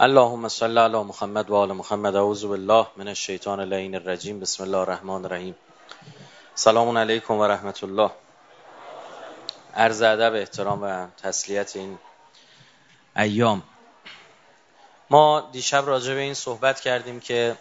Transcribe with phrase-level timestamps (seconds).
[0.00, 2.16] اللهم صل علی محمد و آل محمد.
[2.16, 4.40] اعوذ بالله من الشیطان اللعین الرجیم.
[4.40, 5.54] بسم الله الرحمن الرحیم.
[6.54, 8.10] سلام علیکم و رحمت الله
[9.74, 11.98] عرض ادب احترام و تسلیت این
[13.16, 13.62] ایام.
[15.10, 17.56] ما دیشب راجع به این صحبت کردیم که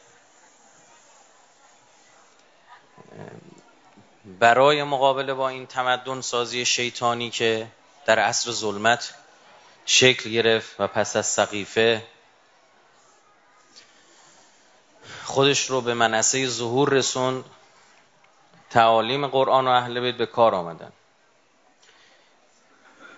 [4.40, 7.68] برای مقابله با این تمدن سازی شیطانی که
[8.06, 9.14] در عصر ظلمت
[9.86, 12.04] شکل گرفت و پس از سقیفه
[15.34, 17.46] خودش رو به منصه ظهور رسوند.
[18.70, 20.92] تعالیم قرآن و اهل بیت به کار آمدن.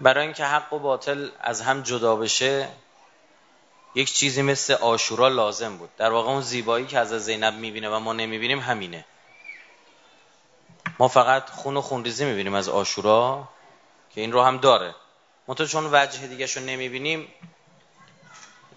[0.01, 2.69] برای اینکه حق و باطل از هم جدا بشه
[3.95, 5.89] یک چیزی مثل آشورا لازم بود.
[5.97, 9.05] در واقع اون زیبایی که از زینب می‌بینه و ما نمی‌بینیم همینه.
[10.99, 13.49] ما فقط خون و خونریزی می‌بینیم از آشورا
[14.13, 14.95] که این رو هم داره.
[15.47, 17.27] منتها چون وجه دیگه رو نمی‌بینیم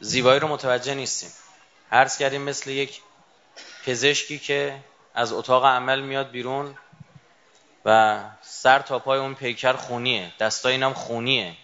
[0.00, 1.30] زیبایی رو متوجه نیستیم.
[1.92, 3.00] عرض کردیم مثل یک
[3.88, 4.80] پزشکی که
[5.14, 6.74] از اتاق عمل میاد بیرون
[7.84, 11.56] و سر تا پای اون پیکر خونیه دستای اینم خونیه.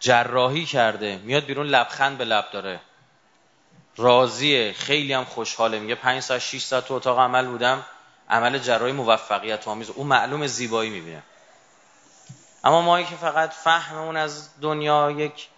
[0.00, 2.80] جراحی کرده میاد بیرون لبخند به لب داره.
[3.96, 5.78] راضیه خیلی هم خوشحاله.
[5.78, 7.84] میگه 5 ساعت 6 ساعت تو اتاق عمل بودم.
[8.30, 9.90] عمل جراحی موفقیت آمیز.
[9.90, 11.22] اون معلوم زیبایی می‌بینه.
[12.64, 15.48] اما ما که فقط فهممون از دنیا یک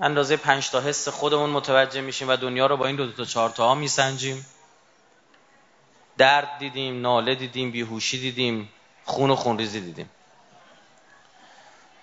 [0.00, 3.50] اندازه پنج تا حس خودمون متوجه میشیم و دنیا رو با این دو, تا چهار
[3.50, 4.46] تا ها میسنجیم.
[6.18, 8.72] درد دیدیم ناله دیدیم بیهوشی دیدیم
[9.04, 10.10] خون و خونریزی دیدیم.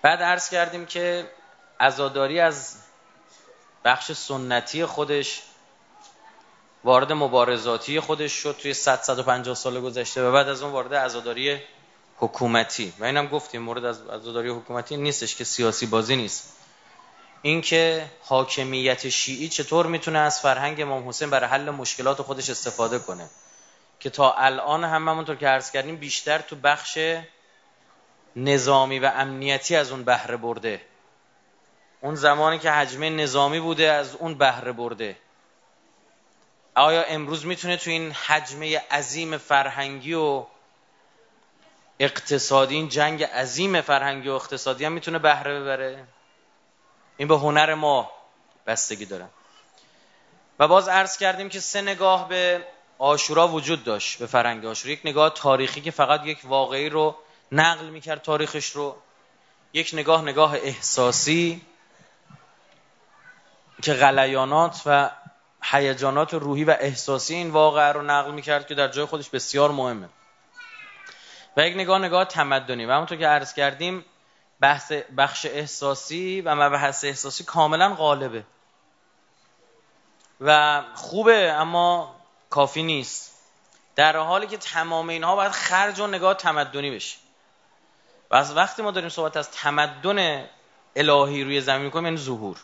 [0.02, 1.30] بعد عرض کردیم که
[1.78, 2.76] ازاداری از
[3.84, 5.42] بخش سنتی خودش
[6.84, 11.60] وارد مبارزاتی خودش شد توی 100 150 سال گذشته و بعد از اون وارد ازاداری
[12.16, 12.92] حکومتی.
[12.98, 16.57] و اینم گفتیم مورد از عزاداری حکومتی نیستش که سیاسی بازی نیست.
[17.42, 23.28] اینکه حاکمیت شیعی چطور می‌تونه از فرهنگ امام حسین برای حل مشکلات خودش استفاده کنه؟
[24.00, 26.98] که تا الان هم همونطور که عرض کردیم بیشتر تو بخش
[28.36, 30.80] نظامی و امنیتی از اون بهره برده.
[32.00, 35.16] اون زمانی که حجمه نظامی بوده از اون بهره برده.
[36.74, 40.44] آیا امروز می‌تونه تو این حجمه عظیم فرهنگی و
[42.00, 46.04] اقتصادی این جنگ عظیم فرهنگی و اقتصادی هم می‌تونه بهره ببره؟
[47.18, 48.10] این به هنر ما
[48.66, 49.28] بستگی داره.
[50.58, 52.64] و باز عرض کردیم که سه نگاه به
[52.98, 54.92] آشورا وجود داشت به فرهنگ آشورا.
[54.92, 57.16] یک نگاه تاریخی که فقط یک واقعی رو
[57.52, 58.96] نقل می‌کرد تاریخش رو.
[59.72, 61.62] یک نگاه نگاه احساسی
[63.82, 65.10] که غلیانات و
[65.62, 70.08] هیجانات روحی و احساسی این واقعه رو نقل می‌کرد که در جای خودش بسیار مهمه.
[71.56, 72.86] و یک نگاه نگاه تمدنی.
[72.86, 74.04] و همونطور که عرض کردیم
[74.60, 78.44] بحث بخش احساسی و مبحث احساسی کاملا غالبه.
[80.40, 82.16] و خوبه اما
[82.50, 83.34] کافی نیست.
[83.96, 87.18] در حالی که تمام اینها باید خرج و نگاه تمدنی بشه.
[88.30, 90.48] و از وقتی ما داریم صحبت از تمدن
[90.96, 92.56] الهی روی زمین کنیم یعنی ظهور.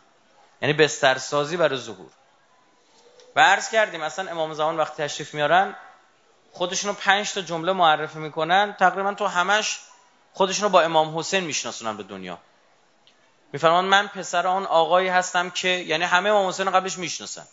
[0.63, 2.11] یعنی بسترسازی برای ظهور.
[3.37, 5.77] و عرض کردیم اصلا امام زمان وقتی تشریف میارن
[6.53, 9.81] خودشونو پنج تا جمله معرفی می‌کنن تقریبا تو همش
[10.35, 12.39] خودشونو با امام حسین میشناسونن به دنیا.
[13.53, 17.47] میفرمان من پسر آن آقایی هستم که یعنی همه امام حسین قبلش می‌شناسن.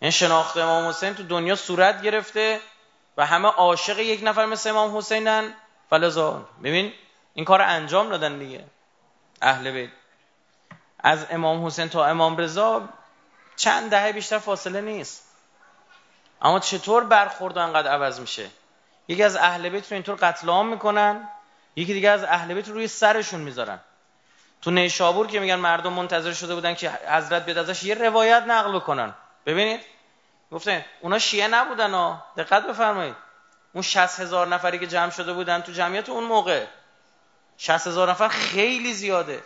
[0.00, 2.60] این شناخت امام حسین تو دنیا صورت گرفته
[3.16, 5.54] و همه عاشق یک نفر مثل امام حسینن.
[5.90, 6.92] فلزا ببین
[7.34, 8.64] این کار انجام دادن دیگه.
[9.42, 9.90] اهل بیت.
[10.98, 12.88] از امام حسین تا امام رضا
[13.56, 15.22] چند دهه بیشتر فاصله نیست.
[16.42, 18.50] اما چطور برخورد انقدر عوض میشه؟
[19.08, 21.28] یکی از اهل بیت رو اینطور قتل عام می‌کنن.
[21.76, 23.80] یکی دیگه از اهل بیت رو روی سرشون می‌ذارن.
[24.62, 28.72] تو نیشابور که میگن مردم منتظر شده بودن که حضرت بیاد ازش یه روایت نقل
[28.72, 29.14] بکنن.
[29.46, 29.80] ببینید.
[30.52, 32.24] گفته اونا شیعه نبودن ها.
[32.36, 33.16] دقت بفرمایید.
[33.72, 36.64] اون 60 هزار نفری که جمع شده بودن تو جمعیت اون موقع.
[37.58, 39.42] 60 هزار نفر خیلی زیاده.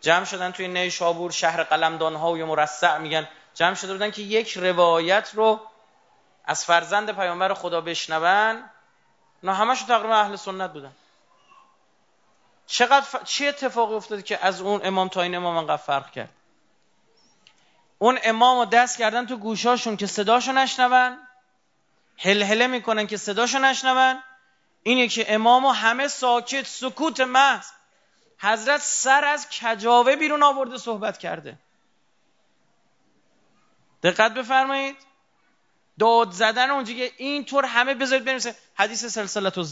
[0.00, 3.28] جمع شدن توی نیشابور شهر قلمدان ها و مرصع میگن.
[3.54, 5.60] جمع شده بودن که یک روایت رو
[6.44, 8.62] از فرزند پیامبر خدا بشنون.
[9.42, 10.92] نه همشون تقریبا اهل سنت بودن.
[12.66, 13.24] چقدر ف...
[13.24, 16.28] چه اتفاقی افتاده که از اون امام تا این امام انقدر فرق کرد؟
[17.98, 21.18] اون امام رو دست کردن تو گوشاشون که صداشو نشنون
[22.18, 24.22] هلهله می‌کنن که صداشو نشنون.
[24.82, 27.66] اینه که امام همه ساکت سکوت محض.
[28.38, 31.58] حضرت سر از کجاوه بیرون آورده صحبت کرده.
[34.02, 34.96] دقت بفرمایید.
[35.98, 38.54] داد زدن اونجا که اینطور همه بذارید بنویسه.
[38.74, 39.62] حدیث سلسله تو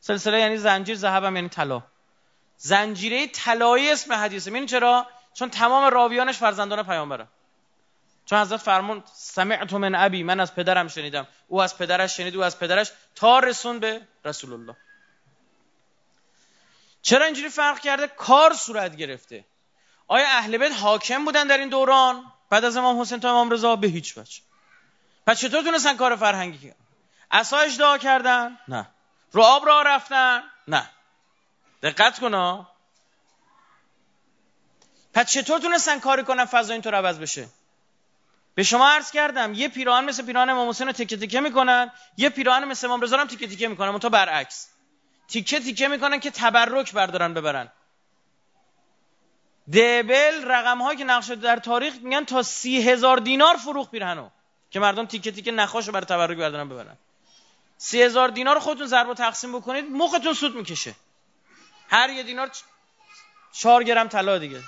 [0.00, 1.82] سلسله یعنی زنجیر زهب هم یعنی طلا.
[2.64, 4.52] زنجیره طلایی اسم حدیثه.
[4.52, 7.26] این چرا؟ چون تمام راویانش فرزندان پیامبره.
[8.26, 11.26] چون حضرت فرمون سمعت من ابی من از پدرم شنیدم.
[11.48, 12.92] او از پدرش شنید او از پدرش.
[13.14, 14.76] تا رسون به رسول الله
[17.02, 19.44] چرا اینجوری فرق کرده؟ کار صورت گرفته.
[20.08, 23.76] آیا اهل بیت حاکم بودن در این دوران؟ بعد از امام حسین تا امام رضا؟
[23.76, 24.40] به هیچ وجه.
[25.26, 26.76] پس چطور تونستن کار فرهنگی کردن
[27.30, 28.86] اسایش دعا کردن؟ نه.
[29.32, 30.90] رو آب را رفتن؟ نه.
[31.82, 32.66] دقت کن
[35.14, 37.48] پس چطور تونستن کاری کنن فضا اینطور عوض بشه؟
[38.54, 42.28] به شما عرض کردم یه پیراهن مثل پیراهن امام حسین رو تیکه تیکه می‌کنن یه
[42.28, 44.68] پیراهن مثل امام رضا هم تیکه تیکه می‌کنن تا برعکس.
[45.28, 47.72] تیکه تیکه می‌کنن که تبرک بردارن ببرن.
[49.72, 54.28] دبل رقم هایی که نقش در تاریخ میگن تا سی هزار دینار فروخ پیرهنو
[54.70, 56.96] که مردم تیکه تیکه نخاشو برای تبرک بردارن ببرن.
[57.78, 60.94] سی هزار دینار خودتون ضرب و تقسیم بکنید مختون سود می‌کشه.
[61.88, 62.50] هر یه دینار
[63.52, 64.62] چهار گرم طلا دیگه.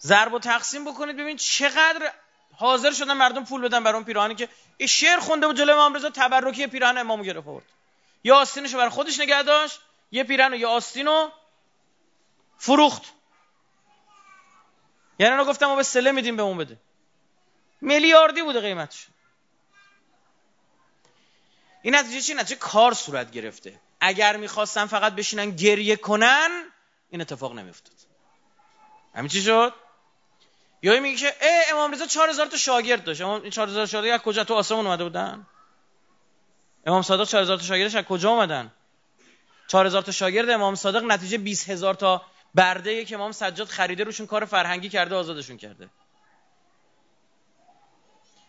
[0.00, 2.12] ضرب و تقسیم بکنید ببین چقدر
[2.56, 5.94] حاضر شدن مردم پول بدن برای اون پیراهنی که این شعر خونده بود جلوی امام
[5.94, 7.64] رضا تبرکی پیراهن امامو گرفت آورد
[8.24, 9.80] یا آستینشو برای خودش نگه داشت
[10.12, 11.30] یه پیراهن و یه آستینو
[12.58, 13.02] فروخت.
[15.18, 16.76] یعنی اونو گفتم ما به سله میدیم به اون بده.
[17.80, 19.06] میلیاردی بوده قیمتش.
[21.82, 23.80] این نتیجه چی؟ نتیجه کار صورت گرفته.
[24.06, 26.48] اگر می‌خواستن فقط بشینن گریه کنن
[27.10, 27.94] این اتفاق نمیافتاد.
[29.14, 29.74] همین چی شد؟
[30.82, 33.20] یا میگه که ای امام رضا 4000 تا شاگرد داشت.
[33.20, 35.46] امام این 4000 شاگرد از کجا تو آسمون اومده بودن؟
[36.86, 38.72] امام صادق 4000 تا شاگردش از کجا اومدن؟
[39.68, 42.22] 4000 تا شاگرد امام صادق نتیجه 20000 تا
[42.54, 45.88] برده که امام سجاد خریده روشون کار فرهنگی کرده آزادشون کرده.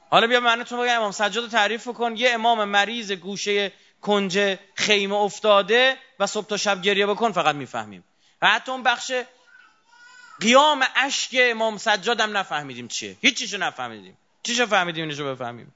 [0.10, 2.16] حالا بیا معنیتون بگم امام سجاد رو تعریف کن.
[2.18, 3.72] یه امام مریض گوشه
[4.06, 8.04] کنج خیمه افتاده و صبح تا شب گریه بکن فقط می‌فهمیم.
[8.42, 9.12] و حتی اون بخش
[10.40, 13.18] قیام اشک امام سجاد هم نفهمیدیم چیه.
[13.22, 14.18] هیچ چیشو نفهمیدیم.
[14.44, 15.76] چیشو فهمیدیم اینشو بفهمیم.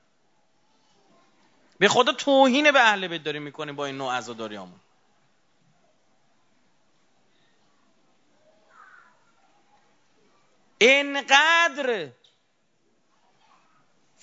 [1.79, 4.79] به خدا توهین به اهل بیت داریم می‌کنیم با این نوع عزاداریامون.
[10.81, 12.07] انقدر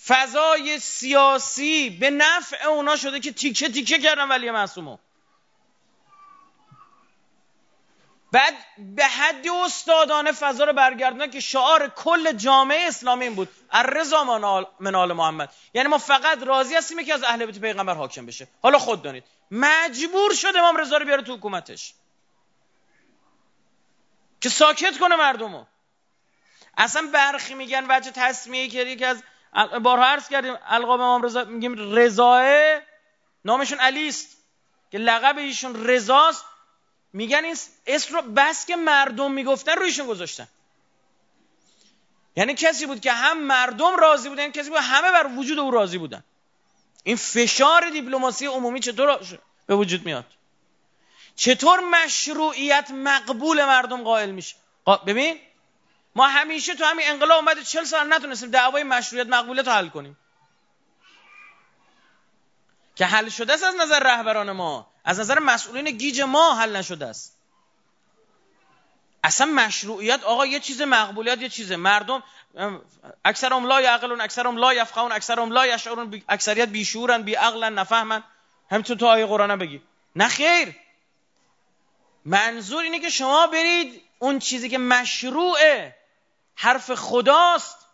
[0.06, 4.98] فضای سیاسی به نفع اونا شده که تیکه تیکه کردن ولی معصومو.
[8.32, 13.48] بعد به حدی استادانه فضا رو برگردوندن که شعار کل جامعه اسلامی این بود.
[13.70, 14.24] الرضا
[14.80, 15.52] منال محمد.
[15.74, 18.48] یعنی ما فقط راضی هستیم که از اهل بیت پیغمبر حاکم بشه.
[18.62, 21.94] حالا خود دانید مجبور شده امام رضا رو بیاره تو حکومتش.
[24.40, 25.64] که ساکت کنه مردمو.
[26.76, 29.22] اصلا برخی میگن وجه تصمیه که که از
[29.82, 32.44] بارها عرض کردیم القاب امام رضا میگیم رضاه
[33.44, 34.36] نامشون علی است
[34.90, 36.44] که لقب ایشون رضاست
[37.12, 37.56] میگن این
[37.86, 40.48] اسم رو بس که مردم می‌گفتن رویشون گذاشتن
[42.36, 45.98] یعنی کسی بود که هم مردم راضی بودن کسی بود همه بر وجود او راضی
[45.98, 46.24] بودن
[47.04, 49.18] این فشار دیپلماسی عمومی چطور
[49.66, 50.24] به وجود میاد
[51.36, 54.56] چطور مشروعیت مقبول مردم قائل میشه
[55.06, 55.38] ببین
[56.16, 60.18] ما همیشه تو همین انقلاب اومده چل سال نتونستیم دعوای مشروعیت مقبولیت رو حل کنیم.
[62.94, 67.06] که حل شده است از نظر رهبران ما از نظر مسئولین گیج ما حل نشده
[67.06, 67.38] است.
[69.24, 72.22] اصلا مشروعیت آقا یه چیز مقبولیت یه چیزه مردم
[73.24, 78.24] اکثرهم لا یعقلون اکثرهم لا یفقهون اکثرهم لا یشعرون اکثریت بیشورن بی عقلن نفهمن.
[78.70, 79.82] همینطور تو آیه قرآن بگی.
[80.16, 80.76] نه خیر.
[82.24, 85.95] منظور اینه که شما برید اون چیزی که مشروعه.
[86.56, 87.86] حرف خداست.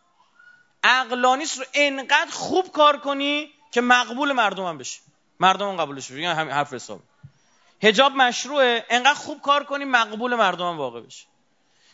[0.84, 5.00] عقلانیست رو انقدر خوب کار کنی که مقبول مردم هم بشه
[5.40, 7.00] مردم هم قبولش بشه همین حرف حساب.
[7.82, 8.86] هجاب مشروعه.
[8.90, 11.26] انقدر خوب کار کنی مقبول مردم هم واقع بشه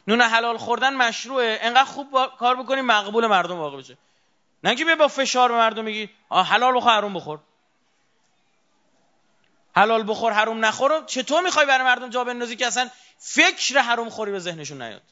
[0.06, 1.58] نون حلال خوردن مشروعه.
[1.62, 3.98] انقدر خوب کار بکنی مقبول مردم واقع بشه
[4.64, 7.40] نه که با فشار به مردم میگی حلال بخور حروم بخور.
[9.76, 14.32] حلال بخور حروم نخور چطور می‌خوای برای مردم جا بندازی که اصلا فکر حروم خوری
[14.32, 15.02] به ذهنشون نیاد؟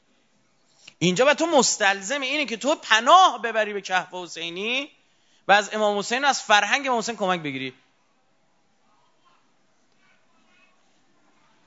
[0.98, 4.90] اینجا به تو مستلزم اینه که تو پناه ببری به کهف حسینی
[5.48, 7.74] و از امام حسین از فرهنگ امام حسین کمک بگیری.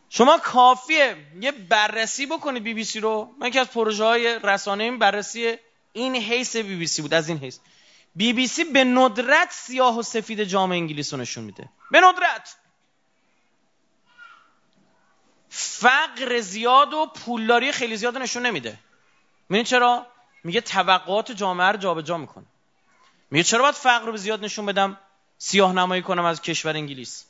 [0.09, 3.35] شما کافیه یه بررسی بکنید بی بی سی رو.
[3.39, 5.57] من که از پروژه های رسانه بررسی
[5.93, 7.59] این حیث بی بی سی بود از این حیث.
[8.15, 11.69] بی بی سی به ندرت سیاه و سفید جامعه انگلیس رو نشون میده.
[11.91, 12.55] به ندرت.
[15.49, 18.79] فقر زیاد و پولداری خیلی زیاد نشون نمیده.
[19.49, 20.07] می‌دونی چرا؟
[20.43, 22.45] میگه توقعات جامعه رو جابجا می‌کنه.
[23.31, 24.97] میگه چرا باید فقر رو به زیاد نشون بدم؟
[25.37, 27.25] سیاه نمایی کنم از کشور انگلیس.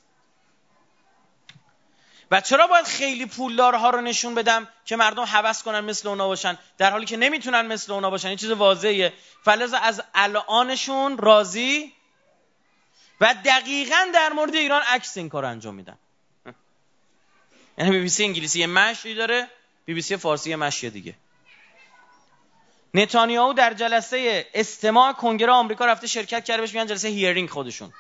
[2.32, 6.58] و چرا باید خیلی پولدارها رو نشون بدم که مردم هوس کنن مثل اونا باشن؟
[6.78, 8.28] در حالی که نمی‌تونن مثل اونا باشن.
[8.28, 9.14] این چیز واضحه.
[9.44, 11.94] فلذا از الانشون راضین
[13.22, 15.98] و دقیقا در مورد ایران عکس این کار انجام میدن.
[17.78, 19.48] یعنی بی بی سی انگلیسی یه مشی داره
[19.86, 21.16] بی بی سی فارسی یه مشی دیگه.
[22.94, 27.94] نتانیاهو در جلسه استماع کنگره آمریکا رفته شرکت کرده بهش میگن جلسه hearing خودشون.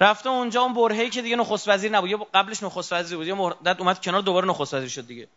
[0.00, 3.34] رفته اونجا اون برهه‌ای که دیگه نخست وزیر نبود یا قبلش نخست وزیر بود یا
[3.34, 5.28] مدت اومد کنار دوباره نخست وزیر شد دیگه.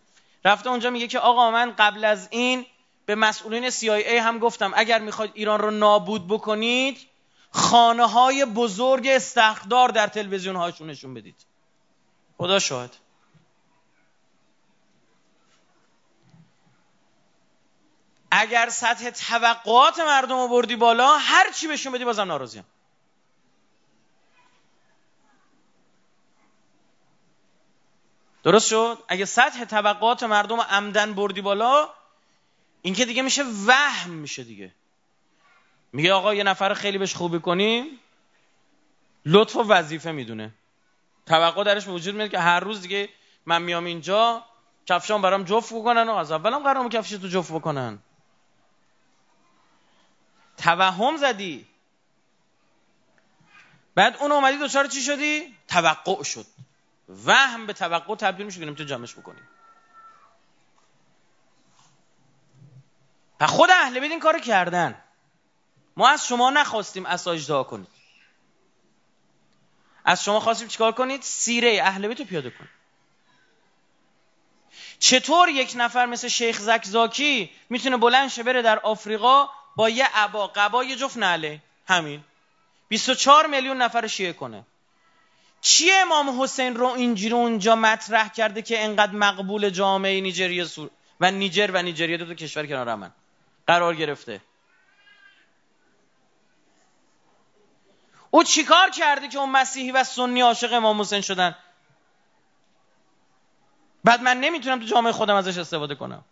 [0.45, 2.65] رفته اونجا میگه که آقا من قبل از این
[3.05, 6.97] به مسئولین CIA هم گفتم اگر می‌خواید ایران رو نابود بکنید
[7.51, 11.35] خانه های بزرگ استخدار در تلویزیون هاشون نشون بدید.
[12.37, 12.95] خدا شاهد.
[18.35, 22.65] اگر سطح توقعات مردم رو بردی بالا هر چی بهشون بدی بازم ناراضیم
[28.43, 31.89] درست شد؟ اگه سطح توقعات مردم عمدن بردی بالا
[32.81, 34.71] این که دیگه میشه وهم میشه دیگه.
[35.93, 37.99] میگه آقا یه نفر خیلی بهش خوبی کنیم.
[39.25, 40.51] لطف و وظیفه می‌دونه.
[41.25, 43.09] توقع درش وجود میاد که هر روز دیگه
[43.45, 44.45] من میام اینجا
[44.85, 47.99] کفشام برام جفت بکنن و از اولم قرارم کفش تو جفت بکنن.
[50.57, 51.67] توهم زدی.
[53.95, 56.45] بعد اون اومدی دوچار چی شدی؟ توقع شد.
[57.25, 59.47] وهم به توقع تبدیل میشه که تو جمعش بکنیم
[63.39, 65.03] و خود اهل بیت این کارو کردن.
[65.97, 67.87] ما از شما نخواستیم اساج دعا کنید.
[70.05, 72.69] از شما خواستیم چیکار کنید؟ سیره اهل بیت رو پیاده کنید.
[74.99, 80.47] چطور یک نفر مثل شیخ زکزاکی می‌تونه بلند شه بره در آفریقا با یه عبا
[80.47, 81.61] قبا یه جفت نعله.
[81.87, 82.23] همین.
[82.87, 84.65] 24 میلیون نفر شیعه کنه.
[85.61, 90.65] چی امام حسین رو اینجوری اونجا مطرح کرده که انقدر مقبول جامعه نیجریه
[91.19, 93.11] و نیجر و نیجریه؟ دو تا کشور کنار من
[93.67, 94.41] قرار گرفته.
[98.31, 101.55] او چیکار کرده که اون مسیحی و سنی عاشق امام حسین شدن؟
[104.03, 106.25] بعد من نمی‌تونم تو جامعه خودم ازش استفاده کنم.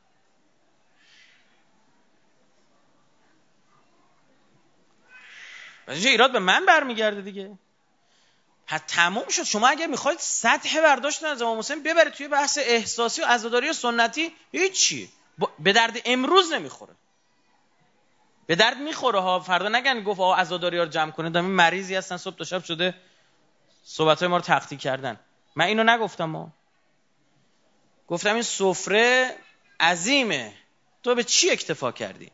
[5.88, 7.58] اینجا ایراد به من برمیگرده دیگه.
[8.68, 9.44] پس تموم شد.
[9.44, 13.74] شما اگر می‌خواید سطح برداشت از امام حسین ببرید توی بحث احساسی و عزاداری و
[13.74, 15.10] سنتی هیچی.
[15.60, 16.94] به درد امروز نمی‌خوره.
[18.48, 19.40] به درد می‌خوره ها.
[19.40, 21.30] فردا نگن گفت آقا عزاداری ها رو جمع کنه.
[21.30, 22.96] دمی مریضی هستن صبح تا شب شده
[23.84, 25.20] صحبت های ما رو تختی کردن.
[25.56, 26.54] من اینو نگفتم ما
[28.08, 29.38] گفتم این سفره
[29.80, 30.54] عظیمه.
[31.04, 32.32] تو به چی اکتفا کردی؟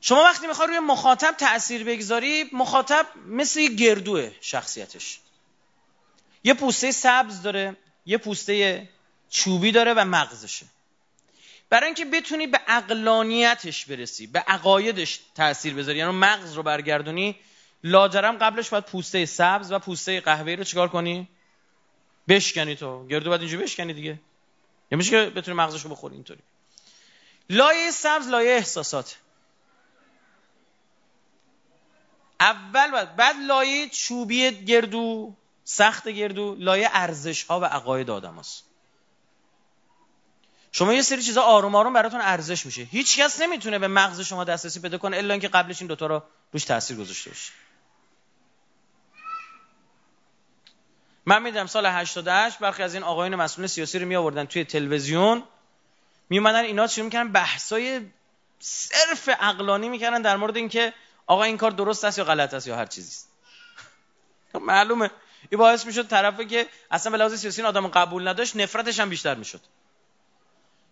[0.00, 5.20] شما وقتی می‌خوای روی مخاطب تاثیر بگذاری مخاطب مثل یه گردوه شخصیتش.
[6.44, 7.76] یه پوسته سبز داره
[8.06, 8.88] یه پوسته
[9.30, 10.66] چوبی داره و مغزشه.
[11.70, 17.36] برای اینکه بتونی به اقلانیتش برسی به عقایدش تاثیر بذاری یعنی مغز رو برگردونی
[17.84, 21.28] لاجرم قبلش باید پوسته سبز و پوسته قهوه‌ای رو چیکار کنی؟
[22.28, 23.06] بشکنی تو.
[23.06, 24.20] گردو باید اینجوری بشکنی دیگه.
[24.90, 26.40] میشه که بتونی مغزش رو بخوری اینطوری.
[27.50, 29.16] لایه سبز لایه احساسات.
[32.40, 38.64] اول باید بعد لایه چوبی گردو سخت گردو لایه ارزش ها و عقاید آدم هست.
[40.72, 42.82] شما یه سری چیزا آروم آروم براتون ارزش میشه.
[42.82, 46.22] هیچ کس نمی‌تونه به مغز شما دسترسی پیدا کنه الا اینکه قبلش این دوتا رو
[46.52, 47.52] روش تاثیر گذاشته باشه.
[51.26, 55.42] من میدم سال 88 برخی از این آقایون مسئول سیاسی رو می آوردن توی تلویزیون.
[56.28, 58.00] می اومدن اینا شروع می‌کردن؟ بحثای
[58.58, 60.94] صرف عقلانی می‌کردن در مورد اینکه
[61.30, 63.28] آقا این کار درست است یا غلط است یا هر چیزی است؟
[64.52, 65.10] خب معلومه.
[65.50, 69.34] این باعث می‌شد طرفی که اصلا به لحاظ سیاسی آدم قبول نداشت نفرتش هم بیشتر
[69.34, 69.60] می‌شد.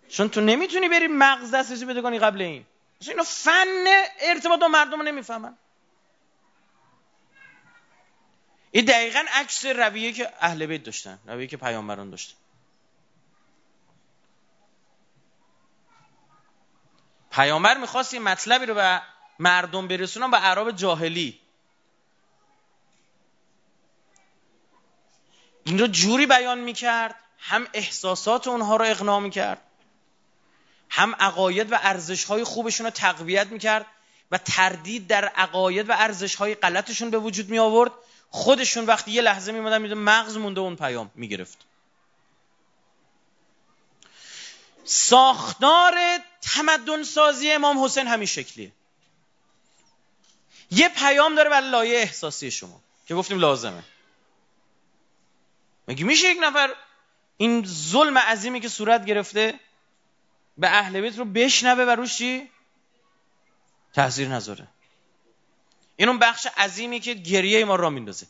[0.08, 2.66] چون تو نمی‌تونی بری مغز دسترسی بده کنی قبل این.
[3.00, 3.84] اینو فن
[4.20, 5.58] ارتباط با مردم نمی‌فهمن.
[8.70, 12.36] این دقیقا عکس رویه که اهل بیت داشتن رویه که پیامبران داشتن.
[17.30, 19.02] پیامبر می‌خواست این مطلبی رو به
[19.38, 21.38] مردم برسونن به عرب جاهلی.
[25.64, 29.62] این رو جوری بیان می‌کرد هم احساسات اونها رو اقناع می‌کرد
[30.90, 33.86] هم عقاید و ارزش های خوبشون رو تقویت می‌کرد
[34.30, 37.92] و تردید در عقاید و ارزش های غلطشون به وجود می آورد
[38.30, 41.58] خودشون وقتی یه لحظه میمدن میدون مغز مونده اون پیام می‌گرفت.
[44.84, 45.94] ساختار
[46.40, 48.72] تمدن سازی امام حسین همین شکلیه.
[50.70, 53.82] یه پیام داره برای لایه احساسی شما که گفتیم لازمه.
[55.88, 56.74] مگه میشه یک نفر
[57.36, 59.60] این ظلم عظیمی که صورت گرفته
[60.58, 62.50] به اهل بیت رو بشنوه و روش چی؟
[63.94, 64.68] تاثیر نذاره.
[65.96, 68.26] این اون بخش عظیمی که گریه ما را میندازه.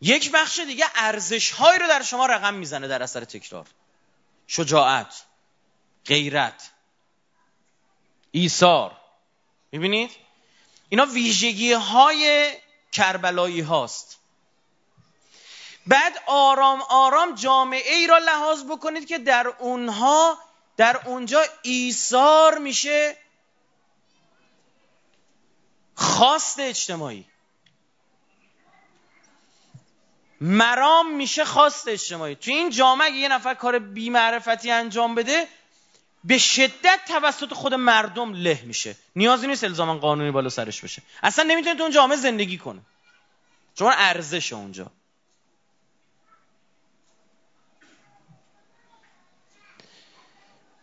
[0.00, 3.66] یک بخش دیگه ارزش رو در شما رقم می‌زنه در اثر تکرار.
[4.46, 5.24] شجاعت
[6.06, 6.70] غیرت
[8.30, 8.97] ایثار.
[9.72, 10.10] می‌بینید؟
[10.88, 12.52] اینا ویژگی های
[12.92, 14.18] کربلایی هاست.
[15.86, 20.38] بعد آرام آرام جامعه ای را لحاظ بکنید که در اونها
[20.76, 23.16] در اونجا ایثار میشه
[25.94, 27.26] خواست اجتماعی.
[30.40, 32.34] مرام میشه خواست اجتماعی.
[32.34, 35.48] تو این جامعه یه نفر کار بیمعرفتی انجام بده
[36.24, 38.96] به شدت توسط خود مردم له میشه.
[39.16, 41.02] نیازی نیست الزاما قانونی بالا سرش بشه.
[41.22, 42.80] اصلا نمی‌تونه تو اون جامعه زندگی کنه.
[43.74, 44.90] چون ارزش اونجا.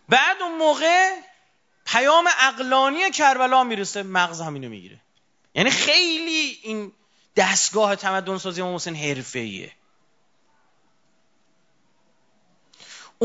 [0.10, 1.12] بعد اون موقع
[1.86, 5.00] پیام اقلانی کربلا می‌رسه مغز همینو می‌گیره.
[5.56, 6.92] یعنی خیلی این
[7.36, 9.72] دستگاه تمدن سازی امام حسین حرفه‌ایه.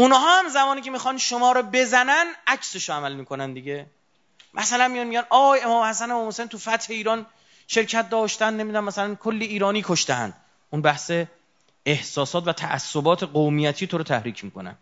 [0.01, 3.87] اونها هم زمانی که می‌خوان شما رو بزنن عکسش عمل می‌کنن دیگه.
[4.55, 7.27] مثلا میان میان آی امام حسن و امام حسین تو فتح ایران
[7.67, 10.33] شرکت داشتن نمی‌دونم مثلا کلی ایرانی کشتهن
[10.71, 11.13] اون بحث
[11.87, 14.77] احساسات و تعصبات قومیتی تو رو تحریک می‌کنن.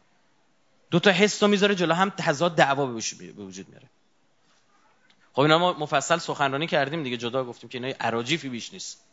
[0.91, 3.87] دو تا حس رو می‌ذاره جلو هم تضاد دعوا به وجود میاره.
[5.33, 9.05] خب اینا ما مفصل سخنرانی کردیم دیگه جدا گفتیم که اینا عراجیفی بیش نیست.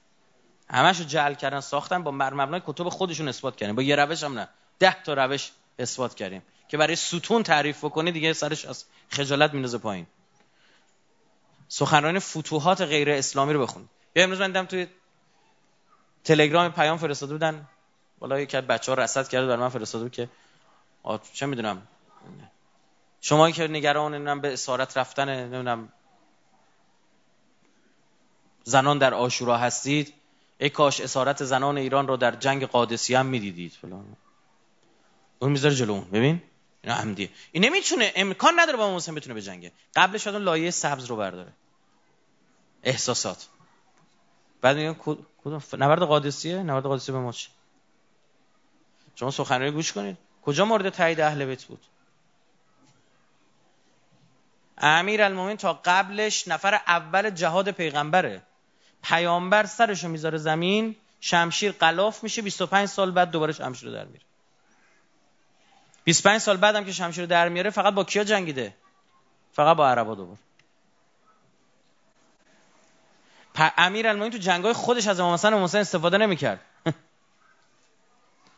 [0.70, 3.76] همشو جعل کردن ساختن با مبنای کتب خودشون اثبات کردن.
[3.76, 4.48] با یه روش هم نه.
[4.80, 6.42] ده تا روش اثبات کردیم.
[6.68, 10.08] که برای ستون تعریف بکنه دیگه سرش از خجالت میندازه پایین.
[11.68, 13.90] سخنرانی فتوحات غیر اسلامی رو بخون.
[14.16, 14.88] یه امروز من دیدم توی
[16.24, 17.68] تلگرام پیام فرستاده بودن.
[18.20, 20.30] والا یکی از بچه‌ها رصد کرده بر من فرستاده بود که
[21.34, 21.88] چه می‌دونم.
[23.22, 25.90] شما که نگران نمی‌دونم به اسارت رفتن نمی‌دونم
[28.64, 30.14] زنان در آشورا هستید
[30.58, 33.72] ای کاش اسارت زنان ایران رو در جنگ قادسیه هم می‌دیدید.
[33.82, 34.18] فلان
[35.40, 36.06] اون می‌ذاره جلو اون.
[36.12, 36.42] ببین؟
[36.84, 39.72] اینا عمدیه این نمی‌تونه امکان نداره با مسلم بتونه بجنگه.
[39.96, 41.54] قبلش اون لایه سبز رو برداره.
[42.84, 43.48] احساسات.
[44.62, 44.94] بعد میگن
[45.44, 47.50] کدوم نبرد قادسیه؟ نبرد قادسیه به ما چی
[49.16, 50.18] شما سخنرانی گوش کنید.
[50.42, 51.80] کجا مورد تایید اهل بیت بود؟
[54.78, 58.42] امیر المومنین تا قبلش نفر اول جهاد پیغمبره.
[59.04, 64.25] پیامبر سرشو می‌ذاره زمین شمشیر قلاف میشه 25 سال بعد دوباره شمشیر رو در میره.
[66.06, 68.76] 25 سال بعدم که شمشیر رو در میاره فقط با کیا جنگیده؟
[69.54, 70.40] فقط با عربا دوباره
[73.78, 76.60] امیر المومنین تو جنگای خودش از امام حسن و استفاده نمی‌کرد.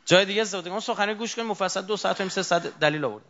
[0.05, 3.23] جای دیگه استفاده کنم سخنرانی گوش کنیم مفصل دو ساعت و سه ساعت دلیل آورد.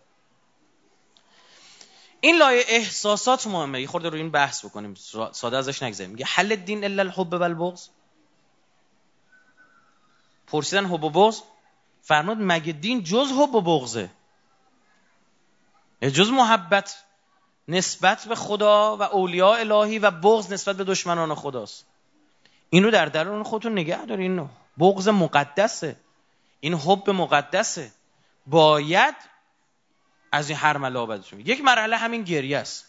[2.19, 3.81] این لایه احساسات مهمه.
[3.81, 4.93] یه خورده رو این بحث بکنیم.
[5.31, 7.87] ساده ازش نگذاریم میگه حل دین الا الحب و البغض.
[10.47, 11.41] پرسیدن حب و بغض؟
[12.07, 14.09] فرمود مگه دین جز حب و بغضه؟
[16.01, 17.03] جز محبت
[17.67, 21.85] نسبت به خدا و اولیاء الهی و بغض نسبت به دشمنان خداست.
[22.69, 24.49] این رو در درون خودتون نگه دارین.
[24.79, 25.95] بغض مقدسه.
[26.59, 27.91] این حب مقدسه.
[28.45, 29.15] باید
[30.31, 32.85] از این هر ملابدتون یک مرحله همین گریه است.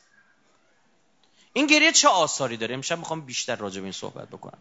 [1.53, 4.59] این گریه چه آثاری داره؟ امشب می‌خوام بیشتر راجع به این صحبت بکنم.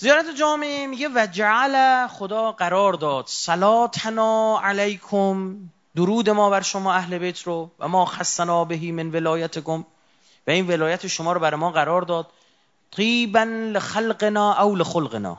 [0.00, 3.24] زیارت جامعه میگه و جعل خدا قرار داد.
[3.26, 5.56] صلاتنا علیکم.
[5.96, 7.70] درود ما بر شما اهل بیت رو.
[7.78, 9.84] و ما خصنا بهی من ولایتکم.
[10.46, 12.26] و این ولایت شما رو بر ما قرار داد.
[12.90, 13.40] طیبا
[13.72, 15.38] لخلقنا او لخلقنا.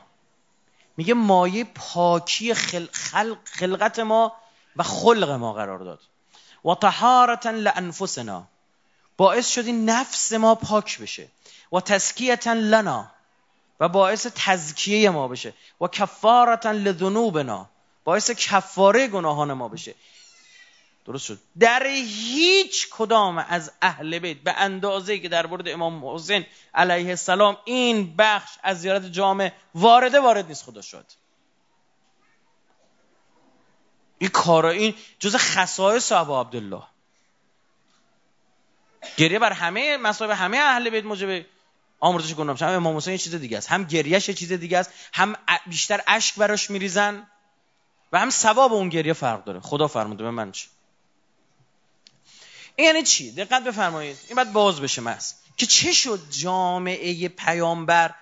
[0.96, 4.32] میگه مایه پاکی خلق خلقت ما
[4.76, 6.00] و خلق ما قرار داد.
[6.64, 8.42] و طهارتا لانفسنا.
[9.16, 11.28] باعث شدی نفس ما پاک بشه.
[11.72, 13.19] و تزکیتا لنا.
[13.80, 15.54] و باعث تزکیه ما بشه.
[15.80, 17.68] و کفارتا لذنوبنا.
[18.04, 19.94] باعث کفاره گناهان ما بشه.
[21.04, 21.38] درست شد.
[21.58, 27.56] در هیچ کدام از اهل بیت به اندازه که در مورد امام حسین علیه السلام
[27.64, 31.04] این بخش از زیارت جامع وارده وارد نیست خدا شد.
[34.18, 36.82] این کارا این جز خصایص ابا عبدالله.
[39.16, 41.44] گریه بر همه مصائب همه اهل بیت موجب
[42.00, 43.68] آمرزش گناه هم امام حسین یه چیز دیگه است.
[43.68, 44.90] هم گریهش یه چیز دیگه است.
[45.12, 45.36] هم
[45.66, 47.26] بیشتر اشک براش میریزن
[48.12, 49.60] و هم ثواب اون گریه فرق داره.
[49.60, 50.68] خدا فرموده به من چی؟
[52.76, 54.18] این یعنی چی؟ دقت بفرمایید.
[54.28, 58.14] این باید باز بشه مس که چه شد جامعه پیامبر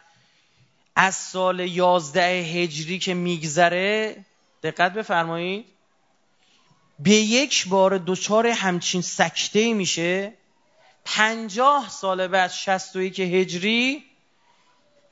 [0.97, 4.25] از سال یازده هجری که میگذره؟
[4.63, 5.67] دقت بفرمایید.
[6.99, 10.33] به یک بار دچار همچین سکته میشه.
[11.05, 14.05] پنجاه سال بعد شست که هجری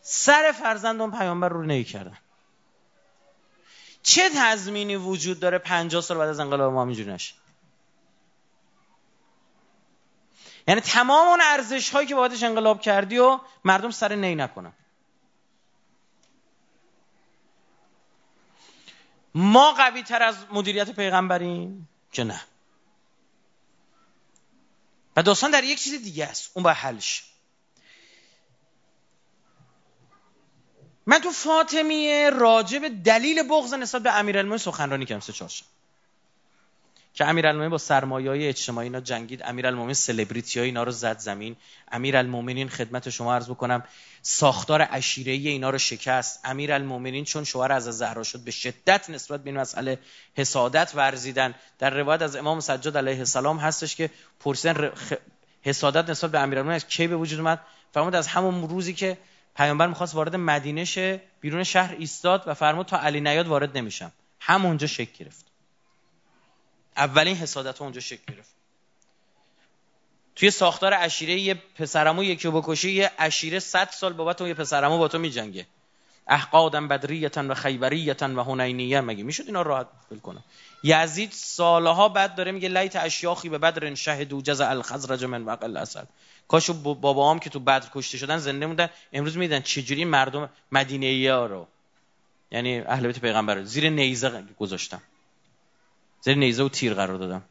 [0.01, 2.19] سر فرزند اون پیامبر رو نهی کردن.
[4.03, 7.35] چه تضمینی وجود داره پنجاه سال بعد از انقلاب ما اینجوری نشه؟
[10.69, 14.73] یعنی تمام اون ارزش هایی که بابتش انقلاب کردی و مردم سر نی نکنن.
[19.35, 22.41] ما قوی تر از مدیریت پیغمبریم؟ که نه.
[25.17, 26.51] و داستان در یک چیز دیگه است.
[26.55, 27.25] اون باید حلش
[31.07, 35.21] من تو فاطمیه راجب دلیل بغض نسبت به امیرالمومنین سخنرانی کردم.
[35.21, 35.77] سه چهارشنبه
[37.17, 41.57] که امیرالمومنین با سرمایه‌های اجتماعی اینا جنگید امیرالمومنین سلبریتی های اینا رو زد زمین
[41.93, 43.83] امیرالمومنین خدمت شما عرض بکنم
[44.23, 46.41] ساختار عشیره اینا رو شکست.
[46.45, 49.99] امیرالمومنین چون شوهر از زهرا شد به شدت نسبت به این مسئله
[50.35, 51.55] حسادت ورزیدن.
[51.79, 54.91] در روایت از امام سجاد علیه السلام هستش که پرسیدن
[55.63, 57.61] حسادت نسبت به امیرالمومنین از کی به وجود اومد؟
[57.95, 59.19] فرمود از همون روزی که
[59.57, 64.13] پیامبر می‌خواست وارد مدینه شه بیرون شهر ایستاد و فرمود تا علی نیاد وارد نمیشم.
[64.41, 65.46] همونجا شک گرفت.
[66.97, 68.55] اولین حسادت اونجا شکل گرفت.
[70.37, 74.99] توی ساختار عشیره یه پسرمو یکی بکشی یه عشیره صد سال بابت اون یه پسرمو
[74.99, 75.67] با تو میجنگه.
[76.29, 80.39] احقادم بدریتن و خیبریتن و هنینیه مگه می‌شد اینا راحت بل کنه
[80.83, 86.09] یزید سالها بعد داره میگه لیت اشیاخی به بدر شهدو جزع الخزرج من وقل اسد.
[86.49, 88.89] کاشو باباام که تو بدر کشته شدن زنده موندن.
[89.13, 91.67] امروز میدن چجوری مردم مدینه ها رو؟
[92.51, 95.03] یعنی اهل بیت پیغمبر زیر نیزه گذاشتن.
[96.27, 97.43] زیر نیزه و تیر قرار دادم.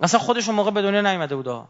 [0.00, 1.68] اصلا خودشون موقع به دنیا نیومده بود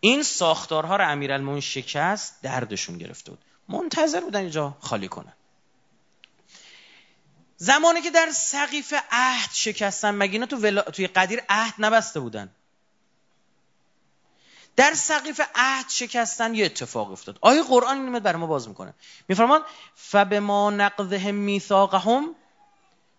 [0.00, 3.38] این ساختارها رو امیرالمومنین شکست دردشون گرفته بود.
[3.68, 5.32] منتظر بودن اینجا خالی کنن.
[7.56, 12.50] زمانی که در سقیف عهد شکستن مگه اینا تو توی قدیر عهد نبسته بودن؟
[14.76, 17.38] در سقیف عهد شکستن یه اتفاق افتاد.
[17.40, 18.94] آیه قرآن این برای ما باز می‌کنه.
[19.28, 19.62] میفرمان
[19.94, 22.34] فبما نقضهم میثاقهم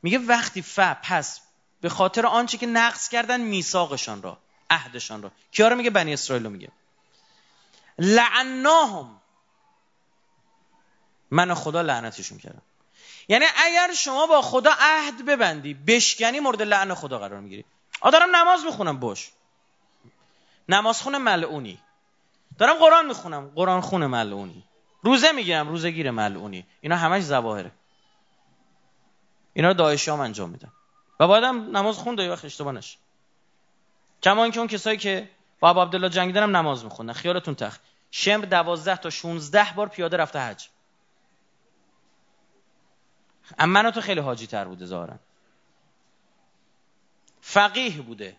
[0.04, 1.42] میگه وقتی ف پس
[1.82, 4.38] به خاطر آنچه که نقض کردن میثاقشان را
[4.70, 5.32] عهدشان را.
[5.52, 6.72] کیا رو میگه؟ بنی اسرائیل رو میگه.
[8.00, 9.22] لعناهم.
[11.32, 12.62] من خدا لعنتشون کردم.
[13.28, 17.66] یعنی اگر شما با خدا عهد ببندی بشکنی مورد لعن خدا قرار می‌گیری.
[18.02, 19.32] آ دارم نماز می‌خونم باش.
[20.70, 21.80] نماز خونه ملعونی.
[22.58, 24.64] دارم قرآن می‌خونم قرآن خونه ملعونی.
[25.04, 26.66] روزه می‌گیرم روزه گیر ملعونی.
[26.82, 27.72] اینا همش زواهره
[29.54, 30.72] اینا رو داعشی هم انجام میدن.
[31.20, 32.98] و بعدم نماز خونده وقت اشتباه نشه.
[34.24, 38.96] کما اینکه اون کسایی که با عبدالله جنگیدن هم نماز میخوندن خیالتون تخت شمر دوازده
[38.96, 40.68] تا 16 بار پیاده رفته حج.
[43.60, 45.20] اما تو خیلی حاجی تر بوده ظاهرا.
[47.42, 48.38] فقیه بوده.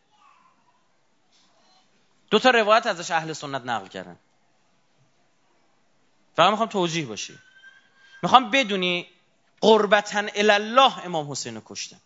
[2.30, 4.18] دو تا روایت ازش اهل سنت نقل کردن.
[6.36, 7.38] فقط می‌خوام توجیه باشی.
[8.22, 9.06] می‌خوام بدونی
[9.62, 12.00] قربتن الله امام حسین رو کشتن.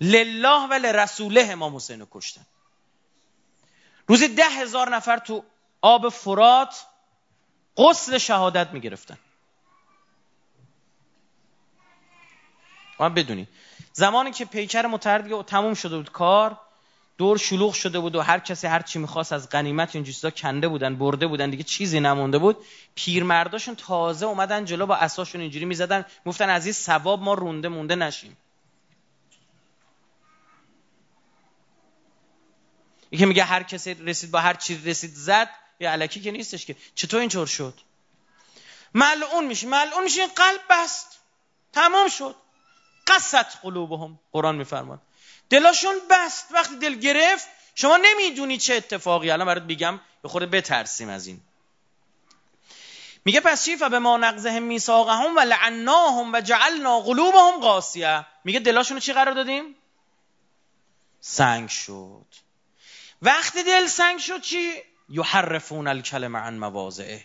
[0.00, 2.46] لله و لرسوله امام حسین رو کشتن.
[4.08, 5.44] روزی ده هزار نفر تو
[5.82, 6.86] آب فرات
[7.76, 9.18] قسل شهادت می‌گرفتن.
[13.00, 13.48] ما بدونی
[13.92, 16.60] زمانی که پیکر متحد تموم شده بود کار
[17.18, 20.68] دور شلوغ شده بود و هر کسی هر چی می‌خواست از غنیمت این چیزا کنده
[20.68, 22.56] بودن برده بودن دیگه چیزی نمونده بود.
[22.94, 27.94] پیرمرداشون تازه اومدن جلو با اساشون اینجوری می‌زدن گفتن از این ثواب ما رونده مونده
[27.94, 28.36] نشیم.
[33.10, 35.50] یکی میگه هر کسی رسید با هر چیز رسید زد
[35.80, 36.76] یه علکی که نیستش که.
[36.94, 37.74] چطور اینطور شد؟
[38.94, 41.18] ملعون میشه ملعون میشه این قلب بست.
[41.72, 42.34] تمام شد.
[43.06, 44.18] قصت قلوبهم.
[44.32, 45.00] قرآن میفرماد
[45.50, 46.46] دلاشون بست.
[46.50, 49.30] وقتی دل گرفت شما نمی‌دونی چه اتفاقی.
[49.30, 51.40] الان برات میگم به خود بترسیم از این.
[53.24, 58.26] میگه پس چی؟ به ما نقضهم میثاقهم و لعناهم و جعلنا قلوبهم قاسیه.
[58.44, 59.74] میگه دلاشون چی قرار دادیم؟
[61.20, 62.26] سنگ شد.
[63.22, 64.72] وقتی دل سنگ شد چی؟
[65.08, 67.24] یحرفون الکلمه عن مواضعه.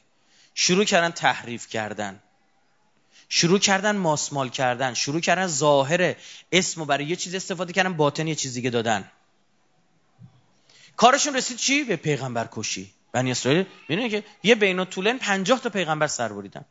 [0.56, 2.23] شروع کردن تحریف کردن.
[3.36, 6.15] شروع کردن ماسمال کردن شروع کردن ظاهر
[6.52, 9.12] اسم و برای یه چیز استفاده کردن باطن یه چیز دیگه دادن.
[10.96, 12.93] کارشون رسید چی؟ به پیغمبر کشی.
[13.12, 16.65] بنی اسرائیل می‌دونی که یه بین طولن پنجاه تا پیغمبر سر بریدن.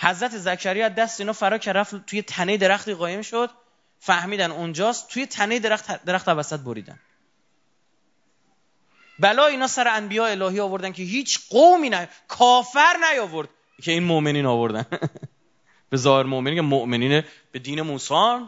[0.00, 3.50] حضرت زکریا دست اینا فرا که رفت توی تنه درختی قایم شد
[3.98, 6.98] فهمیدن اونجاست توی تنه درخت درخت وسط بریدن.
[9.18, 13.48] بلا اینا سر انبیا الهی آوردن که هیچ قومی نه کافر نیاورد
[13.82, 14.86] که این مؤمنین آوردن.
[15.90, 18.46] به ظاهر مؤمنین که مؤمنین به دین موسی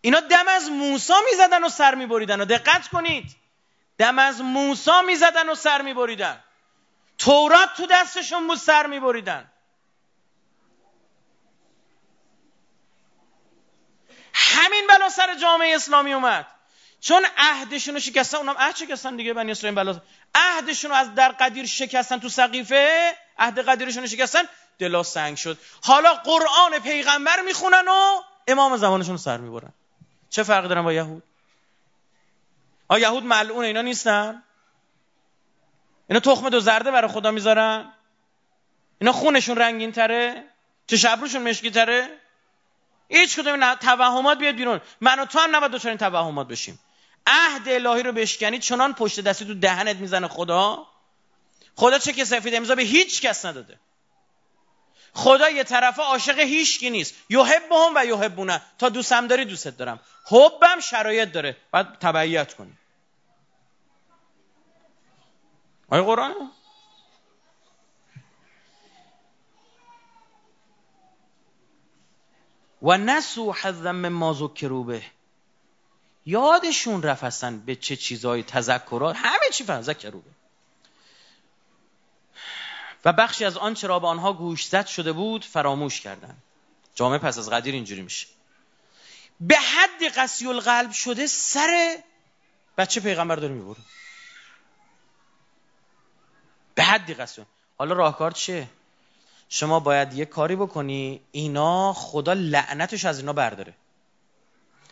[0.00, 2.40] اینا دم از موسی می‌زدن و سر میبریدن.
[2.40, 3.36] و دقت کنید.
[3.98, 6.44] دم از موسی می‌زدن و سر میبریدن.
[7.18, 9.50] تورات تو دستشون بود سر میبریدن.
[14.34, 16.46] همین بلا سر جامعه اسلامی اومد.
[17.00, 20.00] چون عهدشون رو شکستن اونم عهد شکستن دیگه بنی اسرائیل بلا.
[20.34, 24.42] عهدشون رو از در قدیر شکستن تو سقیفه عهد قدیرشون رو شکستن.
[24.78, 25.58] دلا سنگ شد.
[25.82, 29.72] حالا قرآن پیغمبر می‌خونن و امام زمانشون سر می‌برن.
[30.30, 31.22] چه فرقی دارن با یهود؟
[32.88, 34.42] آ یهود ملعون اینا نیستن؟
[36.08, 37.92] اینا تخم دو زرده برای خدا می‌ذارن؟
[38.98, 40.44] اینا خونشون رنگین تره؟
[40.86, 42.08] چه شبروشون مشکی تره؟
[43.08, 44.80] هیچ کدوم توهمات بیاد بیرون.
[45.00, 46.80] من و تو هم نباید دچار این توهمات بشیم.
[47.26, 50.86] عهد الهی رو بشکنی چنان پشت دستی تو دهنت می‌زنه خدا.
[51.76, 53.78] خدا چه که سفید امضا به هیچ کس نداده.
[55.14, 57.14] خدا یه طرفه عاشق هیچ کی نیست.
[57.30, 60.00] یحبهم و یحبونه تا دوستم داری دوستت دارم.
[60.26, 61.56] حبم شرایط داره.
[61.72, 62.72] باید تبعیت کنی.
[65.90, 66.34] آیا قرآن؟
[72.82, 74.98] و نسو حظا ما ذکروا
[76.26, 79.16] یادشون رفت به چه چیزهای تذکرات.
[79.16, 80.20] همه چی فهم ذکروا
[83.04, 86.42] و بخشی از آنچه را به آنها گوش زد شده بود فراموش کردند.
[86.94, 88.26] جامعه پس از قدیر اینجوری میشه.
[89.40, 91.96] به حد قسی القلب شده سر
[92.78, 93.76] بچه پیغمبر داره می‌بره.
[96.74, 97.42] به حدی قسی
[97.78, 98.68] حالا راهکار چیه؟
[99.48, 103.74] شما باید یه کاری بکنی اینا خدا لعنتش از اینا برداره.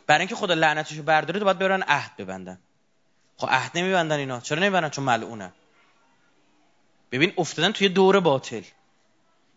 [0.06, 2.58] برای اینکه خدا لعنتش برداره تو باید برن عهد ببندن.
[3.36, 4.40] خب عهد نمیبندن اینا.
[4.40, 5.52] چرا نمیبندن؟ چون ملعونه
[7.12, 8.62] ببین افتادن توی دور باطل.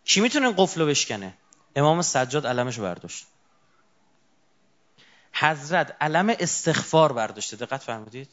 [0.05, 1.33] کی می‌تونه قفل بشکنه؟
[1.75, 3.25] امام سجاد علمش برداشت.
[5.33, 7.57] حضرت علم استغفار برداشته.
[7.57, 8.29] دقت فرمودید؟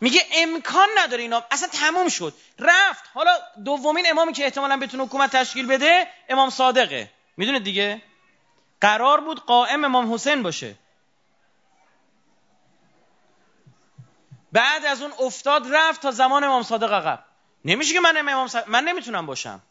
[0.00, 1.44] میگه امکان نداره اینا.
[1.50, 2.34] اصلا تموم شد.
[2.58, 3.04] رفت.
[3.14, 7.10] حالا دومین امامی که احتمالا بتونه حکومت تشکیل بده امام صادقه.
[7.36, 8.02] می‌دونه دیگه؟
[8.80, 10.74] قرار بود قائم امام حسین باشه.
[14.52, 17.24] بعد از اون افتاد رفت تا زمان امام صادق عقب.
[17.64, 19.62] نمیشه که من امام صادق من نمی‌تونم باشم.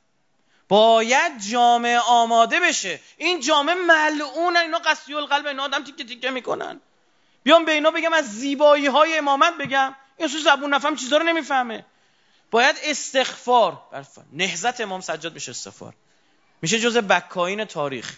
[0.70, 3.00] باید جامعه آماده بشه.
[3.18, 6.82] این جامعه ملعون اینا قصی القلب اینا آدم تیکه تیکه می‌کنن.
[7.44, 9.96] بیام به اینا بگم از زیبایی های امامت بگم.
[10.18, 11.86] این سو زبون نفهم چیزا رو نمی‌فهمه.
[12.52, 13.82] باید استغفار
[14.34, 15.94] نهزت امام سجاد میشه استغفار.
[16.62, 18.18] میشه جز بکاین تاریخ.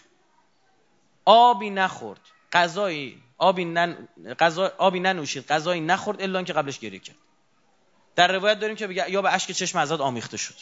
[1.25, 2.19] آبی نخورد.
[2.53, 4.07] غذایی آبی, نن...
[4.39, 4.71] غذا...
[4.77, 5.47] آبی ننوشید.
[5.47, 7.15] غذایی نخورد الا که قبلش گریه کرد.
[8.15, 10.55] در روایت داریم که بگه یا به اشک چشم ازاد آمیخته شد.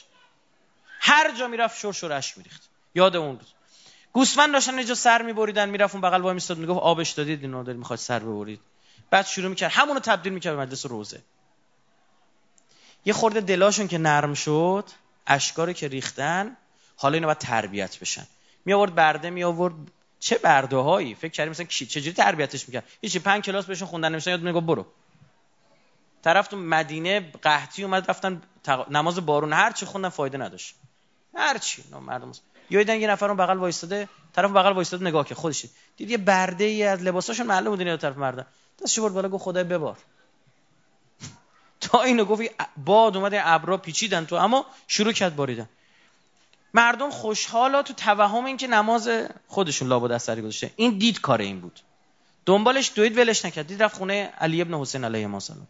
[1.00, 2.70] هر جا می‌رفت شور شور اشک میریخت.
[2.96, 3.48] یاد اون روز.
[4.14, 7.80] گوسفند داشتن اینجا سر میبریدن می‌رفت اون بغل وای میستاد می‌گفت آبش دادید اینو دارید
[7.80, 8.60] می‌خواد سر ببرید.
[9.10, 9.72] بعد شروع می‌کرد.
[9.72, 11.22] همونو تبدیل می‌کرد به مجلس روزه.
[13.06, 14.86] یه خورده دلاشون که نرم شد
[15.28, 16.58] اشکاری که ریختن
[16.96, 18.28] حالا اینو باید تربیت بشن.
[18.66, 19.74] می آورد برده می آورد
[20.20, 24.32] چه برده هایی فکر کردیم مثلا چجوری تربیتش می‌کرد؟ هیچی پنج کلاس بهشون خوندن نمیشن
[24.32, 24.86] یاد میگه برو.
[26.24, 28.42] طرف تو مدینه قحطی اومد رفتن
[28.90, 30.76] نماز بارون هر چی خوندن فایده نداشت.
[31.36, 31.84] هر چی.
[32.02, 32.32] مردم
[32.70, 35.66] یا یه نفر اون بغل وایستاده طرف بغل وایستاده نگاه که خودش
[35.98, 38.46] دید یه برده ای از لباساشون معلوم بود اینا طرف مردن.
[38.82, 39.98] دستش برد بالا گفت خدای ببار.
[41.82, 42.42] تا اینو گفت
[42.78, 45.70] باد اومده ابرا پیچیدن تو اما شروع کرد باریدن.
[46.74, 49.10] مردم خوشحالا تو توهم این که نماز
[49.48, 50.72] خودشون لابد اثری گذاشته.
[50.76, 51.80] این دید کار این بود.
[52.46, 53.68] دنبالش دوید ولش نکرد.
[53.68, 55.68] دید رفت خونه علی ابن حسین علیه السلام.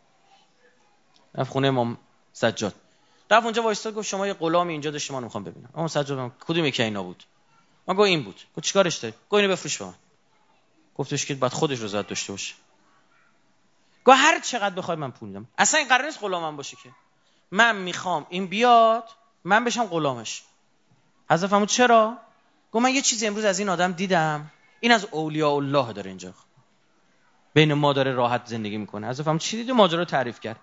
[1.36, 1.98] رفت خونه امام
[2.34, 2.76] سجاد.
[3.32, 5.70] رفت اونجا وایستاد گفت شما یه غلامی اینجا داشتی من می‌خوام ببینم.
[5.76, 7.24] امام سجاد کدوم یکی اینا بود؟
[7.88, 8.42] ما گفت این بود.
[8.58, 9.94] گفت چیکارش داری؟ گفت اینو بفروش به من.
[10.96, 12.54] گفتش که بعد خودش رو زد داشته باشه.
[14.06, 15.48] گفت هر چقدر بخوای من پول میدم.
[15.58, 16.90] اصلا این قرار نیست غلامم باشه که.
[17.52, 19.10] من می‌خوام این بیاد
[19.44, 20.44] من بشم غلامش.
[21.30, 22.18] حضرت فرمود چرا؟
[22.72, 24.52] گفت من یه چیزی امروز از این آدم دیدم.
[24.80, 26.34] این از اولیاء الله داره اینجا.
[27.54, 29.10] بین ما داره راحت زندگی می‌کنه.
[29.10, 30.60] حضرت فرمود چی دیدی؟ ماجرا تعریف کرد.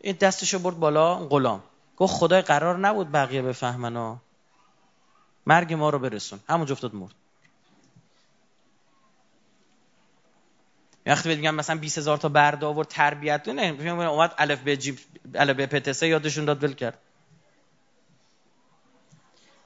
[0.00, 1.62] این دستشو برد بالا غلام.
[1.96, 4.16] گفت خدای قرار نبود بقیه بفهمن و
[5.46, 6.40] مرگ ما رو برسون.
[6.48, 7.14] همون افتاد مرد.
[11.06, 14.98] وقتی بگم مثلا 20 هزار تا برده آورد تربیت نه اومد الف به جیب
[15.34, 16.98] الف به پتسه یادشون داد ول کرد.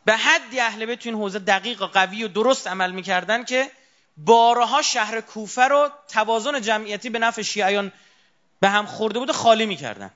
[0.05, 3.71] به حدی اهل بیت تو این حوزه دقیق و قوی و درست عمل می‌کردن که
[4.17, 7.93] بارها شهر کوفه رو توازن جمعیتی به نفع شیعیان
[8.61, 10.11] به هم خورده بود خالی می‌کردن.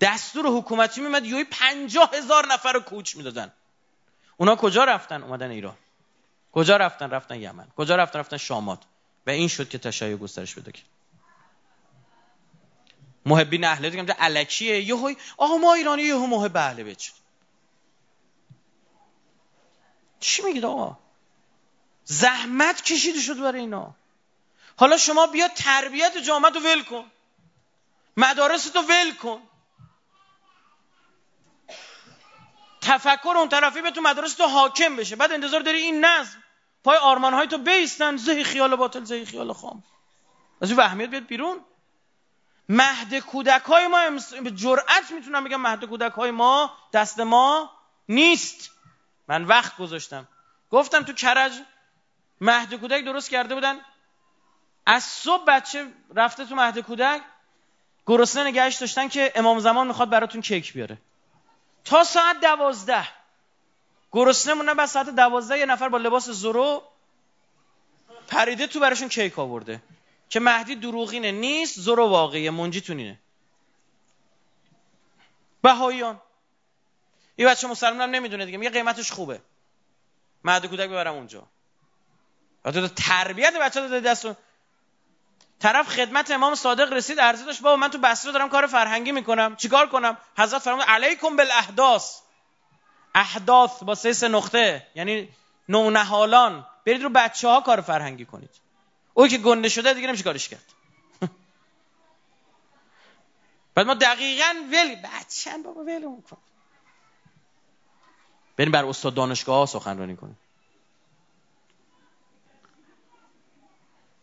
[0.00, 3.52] دستور حکومتی میمد یوی پنجاه هزار نفر رو کوچ می‌دادن.
[4.36, 5.76] اونا کجا رفتن؟ اومدن ایران.
[6.52, 7.68] کجا رفتن؟ رفتن یمن.
[7.76, 8.82] کجا رفتن؟ رفتن شامات.
[9.26, 10.86] و این شد که تشیع گسترش بده کرد
[13.26, 17.02] محبین اهل دیگه الکیه یهو آقا ما ایرانی یهو محب اهل بیت
[20.20, 20.98] چی میگید آقا؟
[22.04, 23.94] زحمت کشیده شد برای اینا.
[24.76, 27.04] حالا شما بیا تربیت جامعه رو ول کن.
[28.16, 29.42] مدارس رو ول کن.
[32.86, 35.16] تفکر اون طرفی به تو مدارس تو حاکم بشه.
[35.16, 36.42] بعد انتظار داری این نظم.
[36.84, 38.16] پای آرمان های تو بیستن.
[38.16, 39.82] زهی خیال باطل زهی خیال خام.
[40.62, 41.60] از این وهمیت بیاد بیرون.
[42.68, 43.98] مهد کودک های ما
[44.42, 47.70] به جرأت می‌تونم بگم مهد کودک های ما دست ما
[48.08, 48.70] نیست.
[49.28, 50.28] من وقت گذاشتم.
[50.70, 51.52] گفتم تو کرج
[52.40, 53.80] مهد کودک درست کرده بودن.
[54.86, 57.22] از صبح بچه رفته تو مهد کودک.
[58.06, 60.98] گرسنه نگهش داشتن که امام زمان می‌خواد براتون کیک بیاره.
[61.86, 63.08] تا ساعت دوازده.
[64.12, 66.82] گرسنه مونه بعد ساعت دوازده یه نفر با لباس زرو
[68.28, 69.82] پریده تو براشون کیک آورده.
[70.28, 71.32] که مهدی دروغینه.
[71.32, 72.50] نیست زرو واقعیه.
[72.50, 73.18] منجیتون اینه
[75.62, 76.20] بهاییان.
[77.38, 78.58] یه بچه مسلمان هم نمی‌دونه دیگه.
[78.58, 79.40] میگه قیمتش خوبه.
[80.44, 81.46] مهد کودک ببرم اونجا.
[82.96, 84.36] تربیت بچه داده دستون.
[85.60, 89.56] طرف خدمت امام صادق رسید عرضه داشت بابا من تو بصره دارم کار فرهنگی می‌کنم.
[89.56, 92.20] چیکار کنم؟ حضرت فرمود علیکم بالاحداث.
[93.14, 95.28] احداث با سه نقطه یعنی
[95.68, 96.66] نونهالان.
[96.86, 98.50] برید رو بچه ها کار فرهنگی کنید.
[99.14, 100.72] او که گنده شده دیگه نمیشه کارش کرد.
[103.74, 106.38] بعد ما دقیقا ول بچه بابا ول کن.
[108.56, 110.38] بریم بر استاد دانشگاه ها سخنرانی کنیم.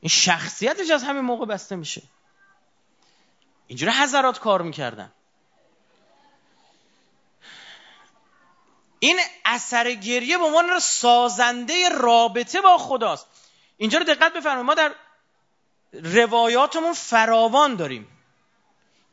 [0.03, 2.01] این شخصیتش از همین موقع بسته میشه.
[3.67, 5.11] اینجوری حضرات کار می‌کردن.
[8.99, 13.27] این اثر گریه به عنوان سازنده رابطه با خداست.
[13.77, 14.65] اینجا رو دقت بفرمایید.
[14.65, 14.95] ما در
[15.93, 18.07] روایاتمون فراوان داریم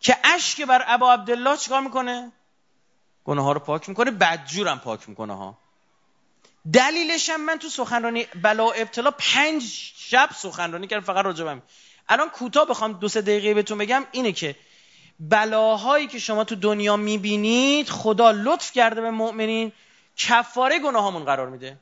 [0.01, 2.33] که اشک بر ابا عبدالله چیکار می‌کنه؟
[3.25, 5.59] گناه ها رو پاک می‌کنه بدجورم پاک می‌کنه ها.
[6.73, 9.63] دلیلش هم من تو سخنرانی بلا ابتلا پنج
[9.97, 11.63] شب سخنرانی کردم فقط راجبم
[12.09, 14.57] الان کوتاه بخوام دو سه دقیقه بهتون بگم اینه که
[15.21, 19.73] بلاهایی که شما تو دنیا می‌بینید خدا لطف کرده به مؤمنین
[20.17, 21.77] کفاره گناهامون قرار میده.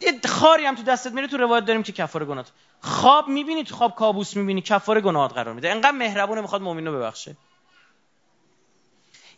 [0.00, 2.50] یه خاری هم تو دستت میره تو روایت داریم که کفاره گناهات.
[2.80, 5.70] خواب می‌بینی تو خواب کابوس می‌بینی کفاره گناهات قرار میده.
[5.70, 7.36] انقدر مهربونه می‌خواد مؤمن رو ببخشه.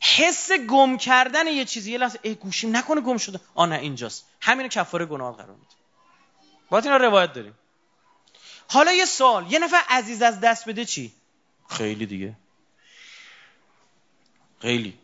[0.02, 3.40] حس گم کردن یه چیزی یه لحظه ای گوشیم نکنه گم شده.
[3.54, 4.26] آ نه اینجاست.
[4.40, 5.74] همینو کفاره گناه قرار میده.
[6.70, 7.54] باید اینا روایت داریم.
[8.68, 11.12] حالا یه سال یه نفر عزیز از دست بده چی؟
[11.68, 12.36] خیلی دیگه.
[14.62, 14.98] خیلی.